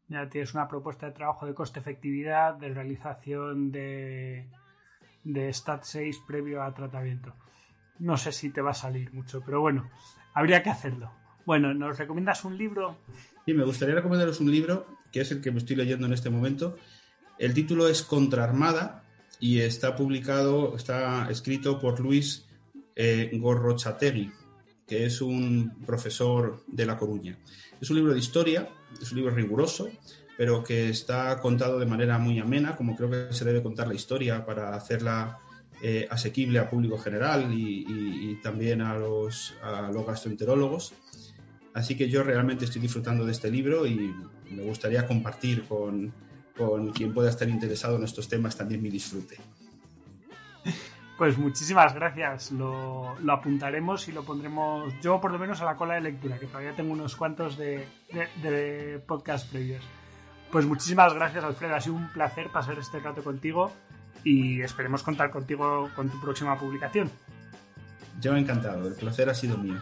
ya 0.08 0.26
tienes 0.30 0.54
una 0.54 0.66
propuesta 0.66 1.04
de 1.04 1.12
trabajo 1.12 1.44
de 1.44 1.52
coste-efectividad, 1.52 2.54
de 2.54 2.70
realización 2.70 3.70
de, 3.70 4.48
de 5.24 5.52
Stat 5.52 5.84
6 5.84 6.22
previo 6.26 6.62
a 6.62 6.72
tratamiento. 6.72 7.36
No 7.98 8.16
sé 8.16 8.32
si 8.32 8.48
te 8.48 8.62
va 8.62 8.70
a 8.70 8.74
salir 8.74 9.12
mucho, 9.12 9.42
pero 9.44 9.60
bueno, 9.60 9.90
habría 10.32 10.62
que 10.62 10.70
hacerlo. 10.70 11.19
Bueno, 11.50 11.74
¿nos 11.74 11.98
recomiendas 11.98 12.44
un 12.44 12.56
libro? 12.56 12.96
Y 13.44 13.54
me 13.54 13.64
gustaría 13.64 13.96
recomendaros 13.96 14.38
un 14.38 14.52
libro, 14.52 14.86
que 15.10 15.22
es 15.22 15.32
el 15.32 15.40
que 15.40 15.50
me 15.50 15.58
estoy 15.58 15.74
leyendo 15.74 16.06
en 16.06 16.12
este 16.12 16.30
momento. 16.30 16.76
El 17.40 17.54
título 17.54 17.88
es 17.88 18.04
Contraarmada 18.04 19.02
y 19.40 19.58
está 19.58 19.96
publicado, 19.96 20.76
está 20.76 21.28
escrito 21.28 21.80
por 21.80 21.98
Luis 21.98 22.46
eh, 22.94 23.32
Gorrochategui, 23.32 24.30
que 24.86 25.06
es 25.06 25.20
un 25.20 25.74
profesor 25.84 26.62
de 26.68 26.86
La 26.86 26.96
Coruña. 26.96 27.36
Es 27.80 27.90
un 27.90 27.96
libro 27.96 28.12
de 28.12 28.20
historia, 28.20 28.68
es 29.02 29.10
un 29.10 29.18
libro 29.18 29.34
riguroso, 29.34 29.90
pero 30.38 30.62
que 30.62 30.88
está 30.88 31.40
contado 31.40 31.80
de 31.80 31.86
manera 31.86 32.16
muy 32.18 32.38
amena, 32.38 32.76
como 32.76 32.94
creo 32.94 33.10
que 33.10 33.34
se 33.34 33.44
debe 33.44 33.60
contar 33.60 33.88
la 33.88 33.94
historia 33.94 34.46
para 34.46 34.72
hacerla 34.76 35.40
eh, 35.82 36.06
asequible 36.08 36.60
al 36.60 36.70
público 36.70 36.96
general 36.96 37.52
y, 37.52 38.38
también 38.40 38.82
a 38.82 38.96
los 38.96 39.52
gastroenterólogos. 40.06 40.94
Así 41.74 41.96
que 41.96 42.08
yo 42.08 42.22
realmente 42.22 42.64
estoy 42.64 42.82
disfrutando 42.82 43.24
de 43.24 43.32
este 43.32 43.50
libro 43.50 43.86
y 43.86 44.14
me 44.50 44.62
gustaría 44.64 45.06
compartir 45.06 45.64
con, 45.64 46.12
con 46.56 46.90
quien 46.92 47.14
pueda 47.14 47.30
estar 47.30 47.48
interesado 47.48 47.96
en 47.96 48.04
estos 48.04 48.28
temas 48.28 48.56
también 48.56 48.82
mi 48.82 48.90
disfrute. 48.90 49.36
Pues 51.16 51.36
muchísimas 51.36 51.94
gracias. 51.94 52.50
Lo, 52.50 53.14
lo 53.20 53.32
apuntaremos 53.32 54.08
y 54.08 54.12
lo 54.12 54.24
pondremos 54.24 54.92
yo 55.02 55.20
por 55.20 55.30
lo 55.30 55.38
menos 55.38 55.60
a 55.60 55.66
la 55.66 55.76
cola 55.76 55.94
de 55.94 56.00
lectura, 56.00 56.38
que 56.38 56.46
todavía 56.46 56.74
tengo 56.74 56.92
unos 56.92 57.14
cuantos 57.14 57.56
de, 57.56 57.86
de, 58.10 58.48
de 58.48 58.98
podcast 59.00 59.50
previos. 59.50 59.84
Pues 60.50 60.66
muchísimas 60.66 61.14
gracias, 61.14 61.44
Alfredo. 61.44 61.76
Ha 61.76 61.80
sido 61.80 61.96
un 61.96 62.08
placer 62.08 62.48
pasar 62.50 62.78
este 62.78 62.98
rato 62.98 63.22
contigo 63.22 63.70
y 64.24 64.62
esperemos 64.62 65.02
contar 65.02 65.30
contigo 65.30 65.88
con 65.94 66.08
tu 66.08 66.20
próxima 66.20 66.58
publicación. 66.58 67.10
Yo 68.20 68.36
encantado, 68.36 68.88
el 68.88 68.94
placer 68.94 69.28
ha 69.30 69.34
sido 69.34 69.56
mío. 69.56 69.78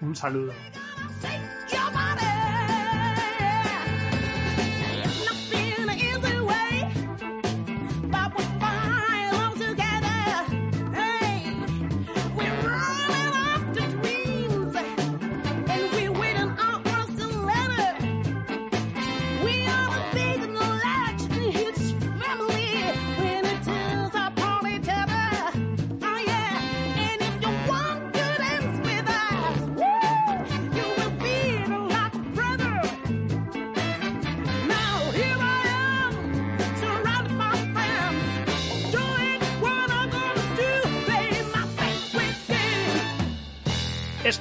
Un 0.00 0.16
saludo. 0.16 0.52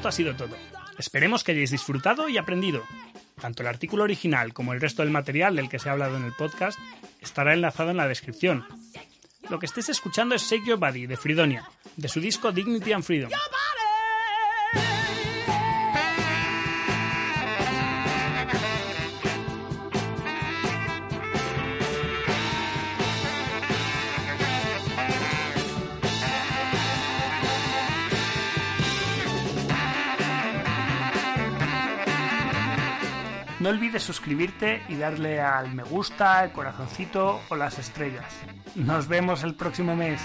Ha 0.09 0.11
sido 0.11 0.35
todo. 0.35 0.57
Esperemos 0.97 1.43
que 1.43 1.53
hayáis 1.53 1.71
disfrutado 1.71 2.27
y 2.27 2.37
aprendido. 2.37 2.83
Tanto 3.39 3.61
el 3.63 3.69
artículo 3.69 4.03
original 4.03 4.53
como 4.53 4.73
el 4.73 4.81
resto 4.81 5.01
del 5.01 5.11
material 5.11 5.55
del 5.55 5.69
que 5.69 5.79
se 5.79 5.87
ha 5.87 5.93
hablado 5.93 6.17
en 6.17 6.25
el 6.25 6.33
podcast 6.33 6.77
estará 7.21 7.53
enlazado 7.53 7.91
en 7.91 7.97
la 7.97 8.07
descripción. 8.07 8.65
Lo 9.49 9.59
que 9.59 9.67
estéis 9.67 9.89
escuchando 9.89 10.35
es 10.35 10.43
Shake 10.43 10.65
Your 10.65 10.79
Body 10.79 11.05
de 11.05 11.15
Fridonia, 11.15 11.69
de 11.95 12.09
su 12.09 12.19
disco 12.19 12.51
Dignity 12.51 12.91
and 12.91 13.03
Freedom. 13.03 13.31
No 33.69 33.75
olvides 33.75 34.01
suscribirte 34.01 34.81
y 34.89 34.95
darle 34.95 35.39
al 35.39 35.75
me 35.75 35.83
gusta, 35.83 36.43
el 36.43 36.51
corazoncito 36.51 37.39
o 37.49 37.55
las 37.55 37.77
estrellas. 37.77 38.25
Nos 38.73 39.07
vemos 39.07 39.43
el 39.43 39.53
próximo 39.53 39.95
mes. 39.95 40.19